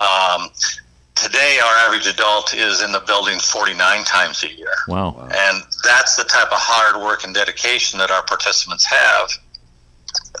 Um, 0.00 0.50
today, 1.14 1.58
our 1.64 1.74
average 1.86 2.06
adult 2.06 2.54
is 2.54 2.82
in 2.82 2.92
the 2.92 3.00
building 3.00 3.38
49 3.38 4.04
times 4.04 4.42
a 4.42 4.52
year. 4.52 4.74
Wow. 4.88 5.16
And 5.20 5.62
that's 5.84 6.16
the 6.16 6.24
type 6.24 6.50
of 6.52 6.58
hard 6.58 7.02
work 7.02 7.24
and 7.24 7.34
dedication 7.34 7.98
that 7.98 8.10
our 8.10 8.22
participants 8.24 8.84
have 8.86 9.30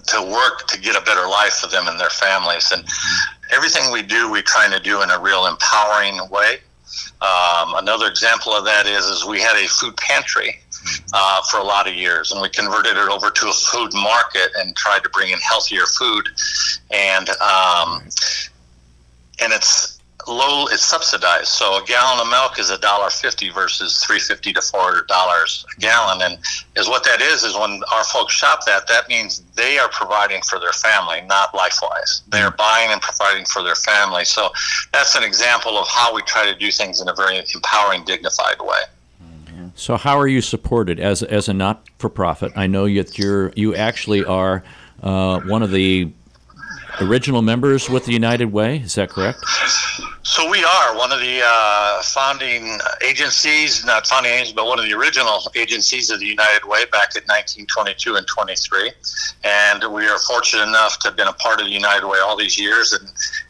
to 0.06 0.22
work 0.22 0.66
to 0.68 0.80
get 0.80 0.96
a 0.96 1.04
better 1.04 1.26
life 1.28 1.54
for 1.54 1.68
them 1.68 1.88
and 1.88 1.98
their 1.98 2.10
families. 2.10 2.72
And 2.72 2.84
everything 3.54 3.92
we 3.92 4.02
do, 4.02 4.30
we 4.30 4.42
try 4.42 4.68
to 4.68 4.80
do 4.80 5.02
in 5.02 5.10
a 5.10 5.20
real 5.20 5.46
empowering 5.46 6.18
way. 6.30 6.58
Um, 7.22 7.74
another 7.76 8.06
example 8.06 8.52
of 8.52 8.64
that 8.64 8.86
is, 8.86 9.06
is 9.06 9.24
we 9.24 9.40
had 9.40 9.56
a 9.56 9.68
food 9.68 9.96
pantry 9.96 10.58
uh, 11.12 11.42
for 11.42 11.58
a 11.58 11.62
lot 11.62 11.88
of 11.88 11.94
years, 11.94 12.32
and 12.32 12.42
we 12.42 12.48
converted 12.48 12.96
it 12.96 13.08
over 13.08 13.30
to 13.30 13.48
a 13.48 13.52
food 13.52 13.92
market 13.94 14.48
and 14.58 14.74
tried 14.76 15.02
to 15.04 15.08
bring 15.10 15.30
in 15.30 15.38
healthier 15.38 15.86
food, 15.86 16.28
and 16.90 17.30
um, 17.40 18.02
and 19.40 19.52
it's 19.52 19.91
low 20.26 20.66
it's 20.66 20.84
subsidized. 20.84 21.48
So 21.48 21.82
a 21.82 21.84
gallon 21.86 22.20
of 22.20 22.30
milk 22.30 22.58
is 22.58 22.70
a 22.70 22.78
dollar 22.78 23.10
fifty 23.10 23.50
versus 23.50 24.02
three 24.04 24.18
fifty 24.18 24.52
to 24.52 24.60
four 24.60 25.02
dollars 25.08 25.64
a 25.76 25.80
gallon. 25.80 26.22
And 26.22 26.38
is 26.76 26.88
what 26.88 27.04
that 27.04 27.20
is 27.20 27.44
is 27.44 27.54
when 27.56 27.80
our 27.92 28.04
folks 28.04 28.34
shop 28.34 28.64
that 28.66 28.86
that 28.88 29.08
means 29.08 29.42
they 29.56 29.78
are 29.78 29.88
providing 29.88 30.42
for 30.42 30.58
their 30.58 30.72
family 30.72 31.20
not 31.26 31.52
lifewise 31.52 32.22
they 32.28 32.40
are 32.40 32.50
buying 32.52 32.90
and 32.90 33.00
providing 33.00 33.44
for 33.44 33.62
their 33.62 33.74
family. 33.74 34.24
So 34.24 34.50
that's 34.92 35.16
an 35.16 35.24
example 35.24 35.78
of 35.78 35.86
how 35.88 36.14
we 36.14 36.22
try 36.22 36.50
to 36.50 36.58
do 36.58 36.70
things 36.70 37.00
in 37.00 37.08
a 37.08 37.14
very 37.14 37.38
empowering 37.54 38.04
dignified 38.04 38.60
way. 38.60 38.82
So, 39.74 39.96
how 39.96 40.18
are 40.18 40.28
you 40.28 40.40
supported 40.40 41.00
as 41.00 41.22
as 41.22 41.48
a 41.48 41.54
not 41.54 41.88
for 41.98 42.08
profit? 42.08 42.52
I 42.56 42.66
know 42.66 42.84
that 42.84 43.18
you're 43.18 43.52
you 43.56 43.74
actually 43.74 44.24
are 44.24 44.62
uh, 45.02 45.40
one 45.40 45.62
of 45.62 45.70
the 45.70 46.10
original 47.02 47.42
members 47.42 47.90
with 47.90 48.06
the 48.06 48.12
United 48.12 48.46
Way. 48.52 48.78
Is 48.78 48.94
that 48.94 49.10
correct? 49.10 49.38
So 50.22 50.48
we 50.48 50.64
are 50.64 50.96
one 50.96 51.12
of 51.12 51.20
the 51.20 51.42
uh, 51.44 52.02
founding 52.02 52.78
agencies, 53.06 53.84
not 53.84 54.06
founding 54.06 54.32
agencies, 54.32 54.54
but 54.54 54.66
one 54.66 54.78
of 54.78 54.86
the 54.86 54.94
original 54.94 55.42
agencies 55.54 56.10
of 56.10 56.20
the 56.20 56.26
United 56.26 56.64
Way 56.64 56.84
back 56.86 57.16
in 57.16 57.22
1922 57.24 58.16
and 58.16 58.26
23. 58.26 58.92
And 59.44 59.92
we 59.92 60.06
are 60.06 60.18
fortunate 60.18 60.62
enough 60.62 60.98
to 61.00 61.08
have 61.08 61.16
been 61.16 61.28
a 61.28 61.32
part 61.34 61.60
of 61.60 61.66
the 61.66 61.72
United 61.72 62.06
Way 62.06 62.18
all 62.18 62.36
these 62.36 62.58
years. 62.58 62.92
And 62.92 63.06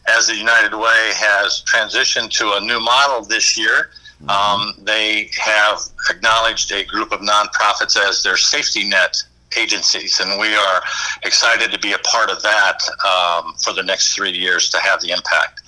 as 0.09 0.27
the 0.27 0.35
United 0.35 0.75
Way 0.75 1.11
has 1.15 1.63
transitioned 1.71 2.31
to 2.31 2.53
a 2.53 2.59
new 2.59 2.79
model 2.79 3.23
this 3.23 3.57
year, 3.57 3.91
um, 4.27 4.73
they 4.79 5.29
have 5.39 5.79
acknowledged 6.09 6.71
a 6.71 6.83
group 6.85 7.11
of 7.11 7.19
nonprofits 7.19 7.97
as 7.97 8.23
their 8.23 8.37
safety 8.37 8.87
net 8.87 9.21
agencies, 9.57 10.19
and 10.19 10.39
we 10.39 10.55
are 10.55 10.81
excited 11.23 11.71
to 11.71 11.79
be 11.79 11.93
a 11.93 11.97
part 11.99 12.29
of 12.29 12.41
that 12.41 12.79
um, 13.05 13.53
for 13.63 13.73
the 13.73 13.83
next 13.83 14.15
three 14.15 14.31
years 14.31 14.69
to 14.69 14.79
have 14.79 15.01
the 15.01 15.11
impact. 15.11 15.61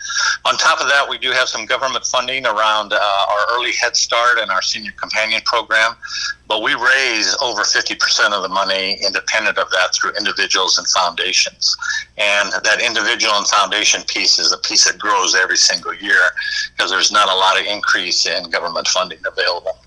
On 0.46 0.56
top 0.58 0.80
of 0.80 0.88
that, 0.88 1.08
we 1.10 1.18
do 1.18 1.32
have 1.32 1.50
some 1.50 1.66
government 1.66 2.06
funding 2.06 2.46
around 2.46 2.94
uh, 2.94 3.26
our 3.30 3.58
early 3.58 3.72
Head 3.74 3.96
Start 3.96 4.38
and 4.40 4.52
our 4.52 4.62
Senior 4.62 4.92
Companion 4.92 5.42
Program, 5.46 5.96
but 6.48 6.62
we 6.62 6.74
raise 6.74 7.36
over 7.42 7.62
50% 7.62 8.32
of 8.32 8.44
the 8.44 8.50
money 8.50 8.98
independent 9.06 9.58
of 9.58 9.70
that 9.72 9.94
through 9.96 10.12
individuals 10.18 10.78
and 10.78 10.88
foundations. 10.88 11.76
And 12.18 12.52
that 12.64 12.82
individual 12.82 13.34
and 13.34 13.48
foundation 13.48 14.04
piece 14.04 14.40
is 14.40 14.52
a 14.52 14.58
piece 14.60 14.86
that 14.86 15.00
grows 15.00 15.36
every 15.36 15.58
single 15.58 15.94
year 15.96 16.30
because 16.76 16.92
there's 16.92 17.12
not 17.12 17.28
a 17.30 17.36
lot 17.36 17.60
of 17.60 17.66
increase 17.66 18.26
in 18.26 18.50
government 18.50 18.88
funding 18.88 19.20
available. 19.26 19.78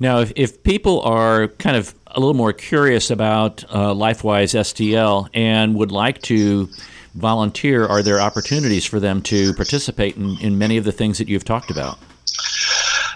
Now, 0.00 0.20
if, 0.20 0.32
if 0.36 0.62
people 0.62 1.00
are 1.02 1.48
kind 1.48 1.76
of 1.76 1.94
a 2.14 2.20
little 2.20 2.34
more 2.34 2.52
curious 2.52 3.10
about 3.10 3.64
uh, 3.64 3.92
LifeWise 3.92 4.54
STL 4.54 5.28
and 5.34 5.74
would 5.74 5.92
like 5.92 6.22
to 6.22 6.68
volunteer, 7.14 7.86
are 7.86 8.02
there 8.02 8.20
opportunities 8.20 8.84
for 8.84 9.00
them 9.00 9.22
to 9.22 9.52
participate 9.54 10.16
in, 10.16 10.38
in 10.40 10.58
many 10.58 10.76
of 10.76 10.84
the 10.84 10.92
things 10.92 11.18
that 11.18 11.28
you've 11.28 11.44
talked 11.44 11.70
about? 11.70 11.98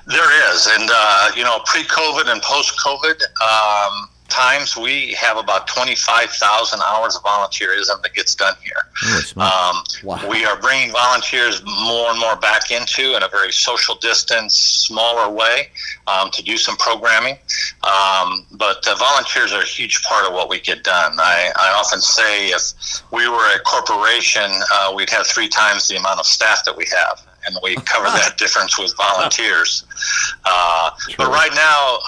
There 0.06 0.52
is, 0.52 0.66
and 0.66 0.88
uh, 0.92 1.30
you 1.36 1.44
know, 1.44 1.60
pre-COVID 1.66 2.30
and 2.32 2.40
post-COVID 2.42 3.20
um, 3.42 4.08
times, 4.28 4.76
we 4.76 5.12
have 5.14 5.36
about 5.36 5.66
twenty-five 5.66 6.30
thousand 6.30 6.80
hours 6.86 7.16
of 7.16 7.22
volunteerism 7.22 8.02
that 8.02 8.14
gets 8.14 8.34
done 8.34 8.54
here. 8.62 8.82
Oh, 9.36 9.40
um, 9.42 9.84
wow. 10.04 10.28
We 10.28 10.44
are 10.44 10.60
bringing 10.60 10.92
volunteers 10.92 11.62
more 11.64 12.10
and 12.10 12.18
more 12.18 12.36
back 12.36 12.70
into 12.70 13.16
in 13.16 13.22
a 13.22 13.28
very 13.28 13.52
social 13.52 13.94
distance, 13.96 14.54
smaller 14.54 15.30
way 15.30 15.70
um, 16.06 16.30
to 16.30 16.42
do 16.42 16.56
some 16.56 16.76
programming. 16.76 17.36
Um, 17.82 18.46
but 18.52 18.86
uh, 18.86 18.94
volunteers 18.96 19.52
are 19.52 19.62
a 19.62 19.66
huge 19.66 20.02
part 20.02 20.26
of 20.26 20.32
what 20.32 20.48
we 20.48 20.60
get 20.60 20.84
done. 20.84 21.16
I, 21.18 21.50
I 21.56 21.70
often 21.78 22.00
say 22.00 22.48
if 22.48 22.72
we 23.12 23.28
were 23.28 23.54
a 23.54 23.58
corporation, 23.60 24.50
uh, 24.72 24.92
we'd 24.94 25.10
have 25.10 25.26
three 25.26 25.48
times 25.48 25.88
the 25.88 25.96
amount 25.96 26.20
of 26.20 26.26
staff 26.26 26.64
that 26.64 26.76
we 26.76 26.86
have 26.96 27.27
and 27.46 27.56
we 27.62 27.74
cover 27.84 28.06
that 28.06 28.36
difference 28.38 28.78
with 28.78 28.94
volunteers. 28.96 29.84
Uh, 30.44 30.90
but 31.16 31.28
right 31.28 31.52
now, 31.54 31.98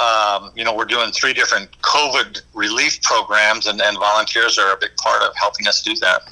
um, 0.45 0.53
you 0.55 0.65
know, 0.65 0.75
we're 0.75 0.85
doing 0.85 1.11
three 1.13 1.33
different 1.33 1.71
COVID 1.83 2.43
relief 2.55 3.01
programs, 3.03 3.67
and, 3.67 3.81
and 3.81 3.97
volunteers 3.99 4.59
are 4.59 4.73
a 4.73 4.77
big 4.77 4.95
part 4.97 5.23
of 5.23 5.35
helping 5.37 5.67
us 5.67 5.83
do 5.83 5.95
that. 5.97 6.23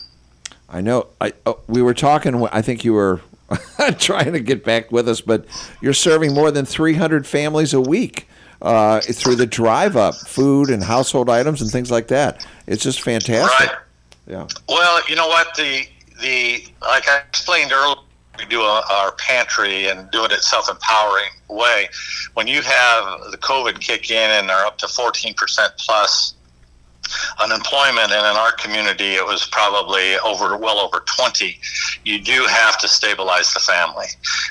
I 0.69 0.81
know. 0.81 1.07
I 1.21 1.33
oh, 1.47 1.61
we 1.67 1.81
were 1.83 1.95
talking. 1.95 2.47
I 2.53 2.61
think 2.63 2.85
you 2.85 2.93
were 2.93 3.21
trying 3.99 4.33
to 4.33 4.41
get 4.41 4.65
back 4.65 4.93
with 4.93 5.09
us, 5.09 5.21
but 5.21 5.47
you're 5.81 5.95
serving 5.95 6.35
more 6.35 6.51
than 6.51 6.67
300 6.67 7.27
families 7.27 7.73
a 7.73 7.81
week 7.81 8.29
uh, 8.61 9.01
through 9.01 9.37
the 9.37 9.47
drive 9.47 9.97
up, 9.97 10.15
food 10.15 10.69
and 10.69 10.83
household 10.83 11.31
items 11.31 11.63
and 11.63 11.71
things 11.71 11.91
like 11.91 12.09
that. 12.09 12.47
It's 12.67 12.83
just 12.83 13.01
fantastic. 13.01 13.69
Right. 13.69 13.79
Yeah. 14.27 14.47
Well, 14.69 15.01
you 15.09 15.17
know 15.17 15.29
what 15.29 15.55
the 15.57 15.87
the 16.21 16.65
like 16.83 17.09
I 17.09 17.21
explained 17.29 17.73
earlier 17.73 17.97
we 18.39 18.45
do 18.47 18.61
our 18.61 19.13
pantry 19.13 19.89
and 19.89 20.11
do 20.11 20.25
it 20.25 20.33
in 20.33 20.39
a 20.39 20.43
self-empowering 20.43 21.31
way. 21.49 21.89
When 22.35 22.47
you 22.47 22.63
have 22.63 23.31
the 23.31 23.39
COVID 23.39 23.81
kick 23.81 24.11
in 24.11 24.31
and 24.31 24.51
are 24.51 24.65
up 24.65 24.79
to 24.79 24.87
14% 24.87 25.35
plus 25.79 26.35
unemployment, 27.43 28.13
and 28.13 28.21
in 28.21 28.37
our 28.37 28.53
community 28.53 29.15
it 29.15 29.25
was 29.25 29.47
probably 29.47 30.19
over 30.19 30.57
well 30.57 30.79
over 30.79 31.03
20. 31.19 31.59
You 32.05 32.21
do 32.21 32.45
have 32.49 32.79
to 32.79 32.89
stabilize 32.89 33.53
the 33.55 33.61
family, 33.61 34.07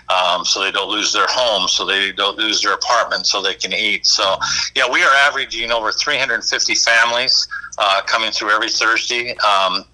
um, 0.09 0.43
so 0.45 0.61
they 0.61 0.71
don't 0.71 0.89
lose 0.89 1.13
their 1.13 1.27
home, 1.29 1.67
so 1.67 1.85
they 1.85 2.11
don't 2.11 2.37
lose 2.37 2.61
their 2.61 2.73
apartment, 2.73 3.27
so 3.27 3.41
they 3.41 3.53
can 3.53 3.73
eat. 3.73 4.05
So 4.07 4.37
yeah, 4.75 4.89
we 4.91 5.03
are 5.03 5.13
averaging 5.27 5.71
over 5.71 5.91
350 5.91 6.75
families 6.75 7.47
uh, 7.77 8.01
coming 8.07 8.31
through 8.31 8.51
every 8.51 8.69
Thursday. 8.69 9.37
Um, 9.37 9.85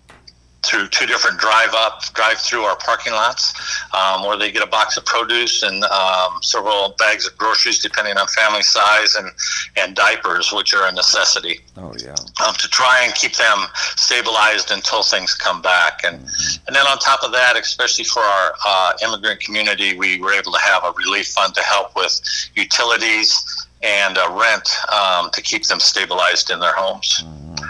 through 0.63 0.87
two 0.87 1.05
different 1.05 1.39
drive 1.39 1.73
up, 1.73 2.01
drive 2.13 2.37
through 2.37 2.63
our 2.63 2.77
parking 2.77 3.13
lots, 3.13 3.53
um, 3.93 4.23
where 4.23 4.37
they 4.37 4.51
get 4.51 4.63
a 4.63 4.67
box 4.67 4.97
of 4.97 5.05
produce 5.05 5.63
and 5.63 5.83
um, 5.85 6.39
several 6.41 6.95
bags 6.97 7.27
of 7.27 7.37
groceries, 7.37 7.79
depending 7.79 8.17
on 8.17 8.27
family 8.27 8.63
size, 8.63 9.15
and 9.15 9.29
and 9.77 9.95
diapers, 9.95 10.51
which 10.51 10.73
are 10.73 10.87
a 10.87 10.91
necessity. 10.91 11.59
Oh 11.77 11.93
yeah. 12.03 12.15
Um, 12.45 12.53
to 12.55 12.67
try 12.69 13.01
and 13.03 13.13
keep 13.13 13.35
them 13.35 13.59
stabilized 13.95 14.71
until 14.71 15.03
things 15.03 15.35
come 15.35 15.61
back, 15.61 16.01
and 16.03 16.19
mm-hmm. 16.19 16.67
and 16.67 16.75
then 16.75 16.85
on 16.87 16.97
top 16.99 17.23
of 17.23 17.31
that, 17.33 17.57
especially 17.57 18.05
for 18.05 18.21
our 18.21 18.53
uh, 18.65 18.93
immigrant 19.03 19.41
community, 19.41 19.97
we 19.97 20.19
were 20.19 20.33
able 20.33 20.51
to 20.51 20.59
have 20.59 20.83
a 20.83 20.91
relief 20.93 21.27
fund 21.27 21.53
to 21.55 21.61
help 21.61 21.95
with 21.95 22.21
utilities 22.55 23.67
and 23.81 24.17
uh, 24.17 24.29
rent 24.31 24.69
um, 24.93 25.29
to 25.31 25.41
keep 25.41 25.65
them 25.65 25.79
stabilized 25.79 26.49
in 26.49 26.59
their 26.59 26.73
homes. 26.73 27.21
Mm-hmm. 27.21 27.65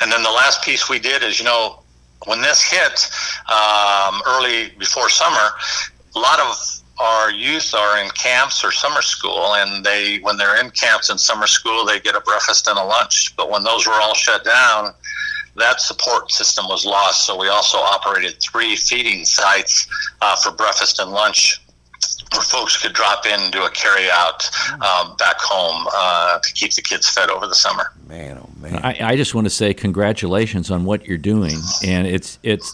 And 0.00 0.12
then 0.12 0.22
the 0.22 0.30
last 0.30 0.62
piece 0.62 0.90
we 0.90 0.98
did 0.98 1.22
is, 1.22 1.38
you 1.38 1.46
know, 1.46 1.80
when 2.24 2.40
this 2.40 2.62
hit 2.62 3.08
um, 3.48 4.20
early 4.26 4.70
before 4.78 5.08
summer, 5.08 5.50
a 6.14 6.18
lot 6.18 6.40
of 6.40 6.56
our 6.98 7.30
youth 7.30 7.74
are 7.74 7.98
in 7.98 8.08
camps 8.10 8.64
or 8.64 8.72
summer 8.72 9.02
school, 9.02 9.54
and 9.56 9.84
they 9.84 10.18
when 10.20 10.36
they're 10.38 10.58
in 10.58 10.70
camps 10.70 11.10
and 11.10 11.20
summer 11.20 11.46
school, 11.46 11.84
they 11.84 12.00
get 12.00 12.16
a 12.16 12.20
breakfast 12.20 12.66
and 12.68 12.78
a 12.78 12.82
lunch. 12.82 13.34
But 13.36 13.50
when 13.50 13.62
those 13.62 13.86
were 13.86 13.92
all 13.94 14.14
shut 14.14 14.44
down, 14.44 14.94
that 15.56 15.80
support 15.80 16.32
system 16.32 16.66
was 16.68 16.86
lost. 16.86 17.26
So 17.26 17.38
we 17.38 17.48
also 17.48 17.78
operated 17.78 18.40
three 18.40 18.76
feeding 18.76 19.24
sites 19.24 19.86
uh, 20.22 20.36
for 20.36 20.52
breakfast 20.52 20.98
and 20.98 21.10
lunch 21.10 21.60
where 22.32 22.42
folks 22.42 22.80
could 22.80 22.92
drop 22.92 23.26
in 23.26 23.40
and 23.40 23.52
do 23.52 23.64
a 23.64 23.70
carry 23.70 24.08
out 24.10 24.48
um, 24.74 25.16
back 25.16 25.36
home 25.38 25.86
uh, 25.94 26.38
to 26.38 26.52
keep 26.52 26.72
the 26.74 26.82
kids 26.82 27.08
fed 27.08 27.30
over 27.30 27.46
the 27.46 27.54
summer. 27.54 27.92
Man, 28.08 28.38
oh 28.38 28.50
man! 28.60 28.76
I, 28.84 28.96
I 29.00 29.16
just 29.16 29.34
want 29.34 29.46
to 29.46 29.50
say 29.50 29.74
congratulations 29.74 30.70
on 30.70 30.84
what 30.84 31.06
you're 31.06 31.18
doing, 31.18 31.56
and 31.84 32.06
it's 32.06 32.38
it's 32.42 32.72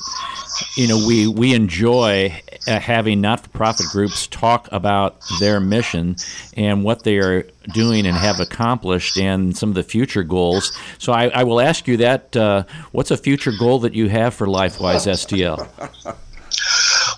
you 0.76 0.88
know 0.88 1.06
we 1.06 1.26
we 1.26 1.54
enjoy 1.54 2.40
uh, 2.66 2.78
having 2.78 3.20
not-for-profit 3.20 3.86
groups 3.90 4.26
talk 4.26 4.68
about 4.72 5.22
their 5.40 5.58
mission 5.60 6.16
and 6.56 6.84
what 6.84 7.04
they 7.04 7.16
are 7.16 7.46
doing 7.72 8.06
and 8.06 8.16
have 8.16 8.40
accomplished, 8.40 9.16
and 9.18 9.56
some 9.56 9.70
of 9.70 9.74
the 9.74 9.82
future 9.82 10.22
goals. 10.22 10.72
So 10.98 11.12
I, 11.12 11.28
I 11.28 11.44
will 11.44 11.60
ask 11.60 11.86
you 11.88 11.96
that: 11.98 12.36
uh, 12.36 12.64
what's 12.92 13.10
a 13.10 13.16
future 13.16 13.52
goal 13.58 13.80
that 13.80 13.94
you 13.94 14.08
have 14.08 14.34
for 14.34 14.46
LifeWise 14.46 15.06
STL? 15.06 16.16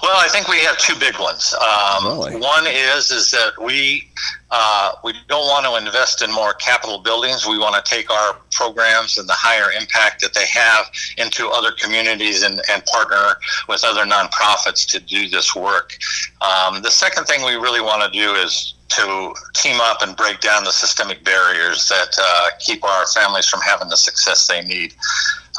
Well, 0.04 0.18
I 0.18 0.28
think 0.28 0.48
we 0.48 0.58
have 0.58 0.76
two 0.76 0.94
big 1.00 1.18
ones. 1.18 1.54
Um, 1.54 2.04
Really? 2.04 2.36
One 2.36 2.66
is 2.66 3.10
is 3.10 3.30
that 3.30 3.52
we 3.58 4.06
uh, 4.50 4.92
we 5.02 5.14
don't 5.28 5.46
want 5.48 5.64
to 5.64 5.76
invest 5.76 6.20
in 6.22 6.30
more 6.30 6.52
capital 6.52 6.98
buildings. 6.98 7.46
We 7.46 7.56
want 7.58 7.74
to 7.82 7.90
take 7.90 8.10
our 8.10 8.36
programs 8.52 9.16
and 9.16 9.26
the 9.26 9.32
higher 9.32 9.72
impact 9.72 10.20
that 10.20 10.34
they 10.34 10.44
have 10.52 10.90
into 11.16 11.48
other 11.48 11.72
communities 11.72 12.42
and, 12.42 12.60
and 12.70 12.84
partner 12.84 13.36
with 13.66 13.82
other 13.82 14.04
nonprofits 14.04 14.86
to 14.88 15.00
do 15.00 15.26
this 15.30 15.56
work. 15.56 15.96
Um, 16.42 16.82
the 16.82 16.90
second 16.90 17.24
thing 17.24 17.42
we 17.42 17.54
really 17.54 17.80
want 17.80 18.02
to 18.04 18.10
do 18.10 18.34
is 18.34 18.74
to 18.88 19.34
team 19.54 19.80
up 19.80 20.02
and 20.02 20.16
break 20.16 20.40
down 20.40 20.64
the 20.64 20.72
systemic 20.72 21.24
barriers 21.24 21.88
that 21.88 22.14
uh, 22.20 22.50
keep 22.60 22.84
our 22.84 23.06
families 23.06 23.48
from 23.48 23.60
having 23.60 23.88
the 23.88 23.96
success 23.96 24.46
they 24.46 24.62
need. 24.62 24.94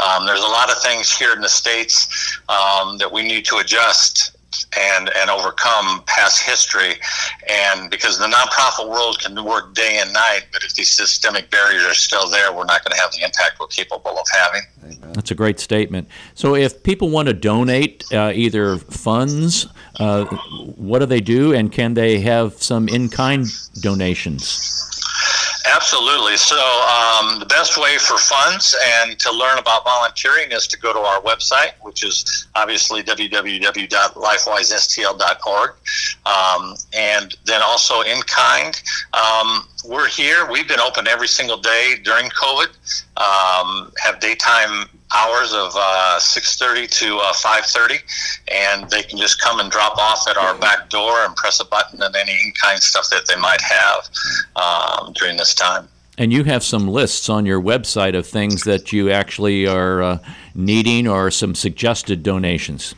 Um, 0.03 0.25
there's 0.25 0.43
a 0.43 0.47
lot 0.47 0.69
of 0.69 0.77
things 0.81 1.11
here 1.11 1.33
in 1.33 1.41
the 1.41 1.49
states 1.49 2.39
um, 2.49 2.97
that 2.97 3.11
we 3.11 3.23
need 3.23 3.45
to 3.45 3.57
adjust 3.57 4.35
and 4.77 5.09
and 5.15 5.29
overcome 5.29 6.03
past 6.05 6.43
history. 6.43 6.93
And 7.49 7.89
because 7.89 8.17
the 8.17 8.27
nonprofit 8.27 8.89
world 8.89 9.19
can 9.19 9.43
work 9.43 9.73
day 9.73 9.99
and 10.01 10.11
night, 10.13 10.45
but 10.51 10.63
if 10.63 10.73
these 10.75 10.91
systemic 10.91 11.49
barriers 11.51 11.83
are 11.85 11.93
still 11.93 12.29
there, 12.29 12.51
we're 12.51 12.65
not 12.65 12.83
going 12.83 12.95
to 12.95 13.01
have 13.01 13.11
the 13.11 13.23
impact 13.23 13.59
we're 13.59 13.67
capable 13.67 14.17
of 14.17 14.25
having. 14.31 14.61
That's 15.13 15.31
a 15.31 15.35
great 15.35 15.59
statement. 15.59 16.07
So, 16.33 16.55
if 16.55 16.83
people 16.83 17.09
want 17.09 17.27
to 17.27 17.33
donate 17.33 18.03
uh, 18.11 18.31
either 18.33 18.77
funds, 18.77 19.67
uh, 19.99 20.25
what 20.75 20.99
do 20.99 21.05
they 21.05 21.21
do, 21.21 21.53
and 21.53 21.71
can 21.71 21.93
they 21.93 22.19
have 22.19 22.61
some 22.61 22.87
in-kind 22.87 23.47
donations? 23.81 24.94
Absolutely. 25.73 26.37
So, 26.37 26.57
um, 26.57 27.39
the 27.39 27.47
best 27.47 27.75
way 27.77 27.97
for 27.97 28.17
funds 28.17 28.75
and 29.01 29.19
to 29.19 29.31
learn 29.31 29.57
about 29.57 29.83
volunteering 29.83 30.51
is 30.51 30.67
to 30.67 30.77
go 30.77 30.93
to 30.93 30.99
our 30.99 31.19
website, 31.21 31.71
which 31.81 32.03
is 32.03 32.47
obviously 32.55 33.01
www.lifewisestl.org. 33.03 35.71
Um, 36.25 36.75
and 36.93 37.35
then 37.45 37.61
also 37.63 38.01
in 38.01 38.21
kind. 38.23 38.81
Um, 39.13 39.67
we're 39.87 40.07
here. 40.07 40.49
We've 40.51 40.67
been 40.67 40.79
open 40.79 41.07
every 41.07 41.27
single 41.27 41.57
day 41.57 41.95
during 42.03 42.29
COVID. 42.29 42.67
Um, 43.17 43.91
have 43.97 44.19
daytime 44.19 44.87
hours 45.15 45.53
of 45.53 45.71
uh, 45.75 46.19
6:30 46.19 46.89
to 46.99 47.17
uh, 47.17 47.33
5:30, 47.33 47.99
and 48.51 48.89
they 48.89 49.03
can 49.03 49.17
just 49.17 49.41
come 49.41 49.59
and 49.59 49.71
drop 49.71 49.97
off 49.97 50.27
at 50.27 50.37
our 50.37 50.55
back 50.55 50.89
door 50.89 51.25
and 51.25 51.35
press 51.35 51.59
a 51.59 51.65
button 51.65 52.01
and 52.01 52.15
any 52.15 52.33
in-kind 52.45 52.81
stuff 52.81 53.09
that 53.09 53.25
they 53.27 53.39
might 53.39 53.61
have 53.61 54.09
um, 54.55 55.13
during 55.13 55.37
this 55.37 55.53
time. 55.53 55.87
And 56.17 56.31
you 56.31 56.45
have 56.45 56.63
some 56.63 56.87
lists 56.87 57.29
on 57.29 57.45
your 57.45 57.61
website 57.61 58.17
of 58.17 58.25
things 58.25 58.63
that 58.63 58.93
you 58.93 59.11
actually 59.11 59.67
are 59.67 60.01
uh, 60.01 60.17
needing 60.53 61.07
or 61.07 61.29
some 61.29 61.55
suggested 61.55 62.23
donations. 62.23 62.95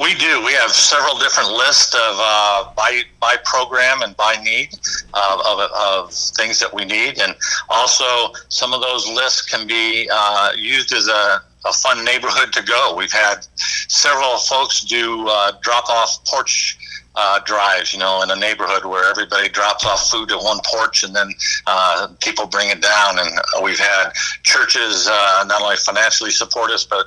We 0.00 0.14
do. 0.14 0.44
We 0.44 0.52
have 0.52 0.70
several 0.70 1.18
different 1.18 1.50
lists 1.50 1.94
of 1.94 2.16
uh, 2.18 2.72
by 2.76 3.02
by 3.20 3.36
program 3.44 4.02
and 4.02 4.16
by 4.16 4.36
need 4.42 4.68
uh, 5.14 5.42
of, 5.46 5.70
of 5.72 6.12
things 6.12 6.58
that 6.60 6.72
we 6.72 6.84
need, 6.84 7.18
and 7.18 7.34
also 7.68 8.32
some 8.48 8.72
of 8.72 8.80
those 8.80 9.06
lists 9.08 9.42
can 9.42 9.66
be 9.66 10.08
uh, 10.12 10.52
used 10.56 10.92
as 10.92 11.08
a, 11.08 11.42
a 11.64 11.72
fun 11.72 12.04
neighborhood 12.04 12.52
to 12.52 12.62
go. 12.62 12.94
We've 12.96 13.12
had 13.12 13.46
several 13.56 14.38
folks 14.38 14.82
do 14.82 15.26
uh, 15.28 15.52
drop 15.62 15.88
off 15.90 16.24
porch. 16.26 16.78
Uh, 17.18 17.40
drives, 17.46 17.94
you 17.94 17.98
know, 17.98 18.22
in 18.22 18.30
a 18.30 18.36
neighborhood 18.36 18.84
where 18.84 19.08
everybody 19.08 19.48
drops 19.48 19.86
off 19.86 20.10
food 20.10 20.30
at 20.30 20.38
one 20.38 20.58
porch 20.66 21.02
and 21.02 21.16
then 21.16 21.30
uh, 21.66 22.08
people 22.20 22.46
bring 22.46 22.68
it 22.68 22.82
down. 22.82 23.18
And 23.18 23.30
we've 23.64 23.78
had 23.78 24.12
churches 24.42 25.08
uh, 25.10 25.44
not 25.46 25.62
only 25.62 25.76
financially 25.76 26.30
support 26.30 26.70
us, 26.70 26.84
but 26.84 27.06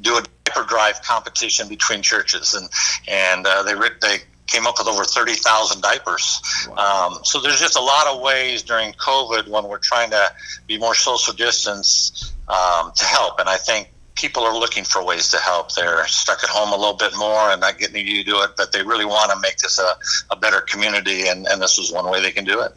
do 0.00 0.16
a 0.16 0.22
diaper 0.44 0.66
drive 0.66 1.02
competition 1.02 1.68
between 1.68 2.00
churches, 2.02 2.54
and 2.54 2.68
and 3.06 3.46
uh, 3.46 3.62
they 3.62 3.74
they 4.00 4.18
came 4.46 4.66
up 4.66 4.76
with 4.78 4.88
over 4.88 5.04
thirty 5.04 5.34
thousand 5.34 5.82
diapers. 5.82 6.40
Um, 6.76 7.18
so 7.22 7.40
there's 7.40 7.60
just 7.60 7.76
a 7.76 7.82
lot 7.82 8.06
of 8.06 8.20
ways 8.20 8.62
during 8.62 8.92
COVID 8.94 9.48
when 9.48 9.64
we're 9.64 9.78
trying 9.78 10.10
to 10.10 10.32
be 10.66 10.78
more 10.78 10.94
social 10.94 11.34
distance 11.34 12.32
um, 12.48 12.92
to 12.96 13.04
help, 13.04 13.38
and 13.38 13.48
I 13.48 13.56
think 13.56 13.92
people 14.20 14.42
are 14.42 14.56
looking 14.56 14.84
for 14.84 15.04
ways 15.04 15.28
to 15.30 15.38
help. 15.38 15.72
They're 15.74 16.06
stuck 16.06 16.44
at 16.44 16.50
home 16.50 16.72
a 16.72 16.76
little 16.76 16.96
bit 16.96 17.12
more 17.16 17.50
and 17.50 17.60
not 17.60 17.78
getting 17.78 18.04
to 18.04 18.22
do 18.22 18.42
it, 18.42 18.50
but 18.56 18.72
they 18.72 18.82
really 18.82 19.06
want 19.06 19.30
to 19.32 19.38
make 19.40 19.56
this 19.56 19.78
a, 19.78 20.34
a 20.34 20.36
better 20.36 20.60
community, 20.60 21.28
and, 21.28 21.46
and 21.46 21.60
this 21.60 21.78
is 21.78 21.90
one 21.90 22.08
way 22.10 22.20
they 22.20 22.30
can 22.30 22.44
do 22.44 22.60
it. 22.60 22.72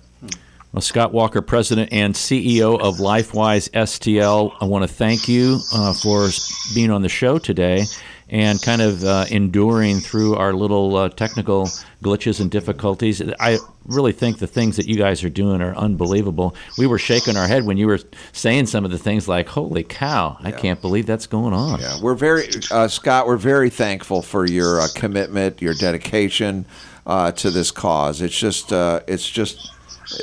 Well, 0.71 0.81
Scott 0.81 1.13
Walker, 1.13 1.41
President 1.41 1.89
and 1.91 2.15
CEO 2.15 2.79
of 2.79 2.95
LifeWise 2.95 3.69
STL, 3.71 4.55
I 4.59 4.65
want 4.65 4.83
to 4.83 4.87
thank 4.87 5.27
you 5.27 5.59
uh, 5.73 5.93
for 5.93 6.29
being 6.73 6.89
on 6.89 7.03
the 7.03 7.09
show 7.09 7.37
today 7.37 7.85
and 8.33 8.59
kind 8.63 8.81
of 8.81 9.03
uh, 9.03 9.25
enduring 9.29 9.99
through 9.99 10.35
our 10.35 10.53
little 10.53 10.95
uh, 10.97 11.07
technical 11.07 11.69
glitches 12.03 12.41
and 12.41 12.49
difficulties. 12.49 13.21
I 13.39 13.59
really 13.85 14.11
think 14.11 14.39
the 14.39 14.47
things 14.47 14.75
that 14.77 14.87
you 14.87 14.97
guys 14.97 15.23
are 15.23 15.29
doing 15.29 15.61
are 15.61 15.75
unbelievable. 15.75 16.55
We 16.79 16.87
were 16.87 16.97
shaking 16.97 17.37
our 17.37 17.47
head 17.47 17.63
when 17.63 17.77
you 17.77 17.85
were 17.85 17.99
saying 18.31 18.65
some 18.65 18.85
of 18.85 18.91
the 18.91 18.97
things 18.97 19.27
like, 19.27 19.47
holy 19.49 19.83
cow, 19.83 20.37
I 20.41 20.51
can't 20.51 20.81
believe 20.81 21.05
that's 21.05 21.27
going 21.27 21.53
on. 21.53 21.79
Yeah, 21.79 22.01
we're 22.01 22.15
very 22.15 22.49
uh, 22.71 22.87
Scott. 22.87 23.27
We're 23.27 23.37
very 23.37 23.69
thankful 23.69 24.23
for 24.23 24.47
your 24.47 24.81
uh, 24.81 24.87
commitment, 24.95 25.61
your 25.61 25.75
dedication 25.75 26.65
uh, 27.05 27.33
to 27.33 27.51
this 27.51 27.69
cause. 27.69 28.19
It's 28.19 28.37
just, 28.37 28.73
uh, 28.73 29.01
it's 29.07 29.29
just 29.29 29.71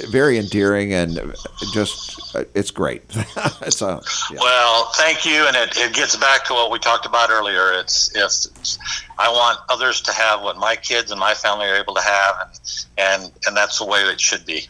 very 0.09 0.39
endearing 0.39 0.93
and 0.93 1.35
just, 1.73 2.35
it's 2.55 2.71
great. 2.71 3.03
it's 3.63 3.83
a, 3.83 4.01
yeah. 4.31 4.39
Well, 4.41 4.91
thank 4.95 5.25
you, 5.25 5.47
and 5.47 5.57
it, 5.57 5.77
it 5.77 5.95
gets 5.95 6.17
back 6.17 6.45
to 6.47 6.55
what 6.55 6.71
we 6.71 6.79
talked 6.79 7.07
about 7.07 7.31
earlier. 7.31 7.73
It's 7.75 8.11
if 8.15 8.79
I 9.19 9.29
want 9.29 9.59
others 9.69 10.01
to 10.03 10.13
have 10.13 10.43
what 10.43 10.57
my 10.57 10.77
kids 10.77 11.11
and 11.11 11.21
my 11.21 11.35
family 11.35 11.67
are 11.67 11.77
able 11.77 11.95
to 11.95 12.03
have, 12.03 12.51
and 12.99 13.21
and, 13.21 13.33
and 13.47 13.57
that's 13.57 13.79
the 13.79 13.85
way 13.85 14.01
it 14.03 14.21
should 14.21 14.45
be. 14.47 14.63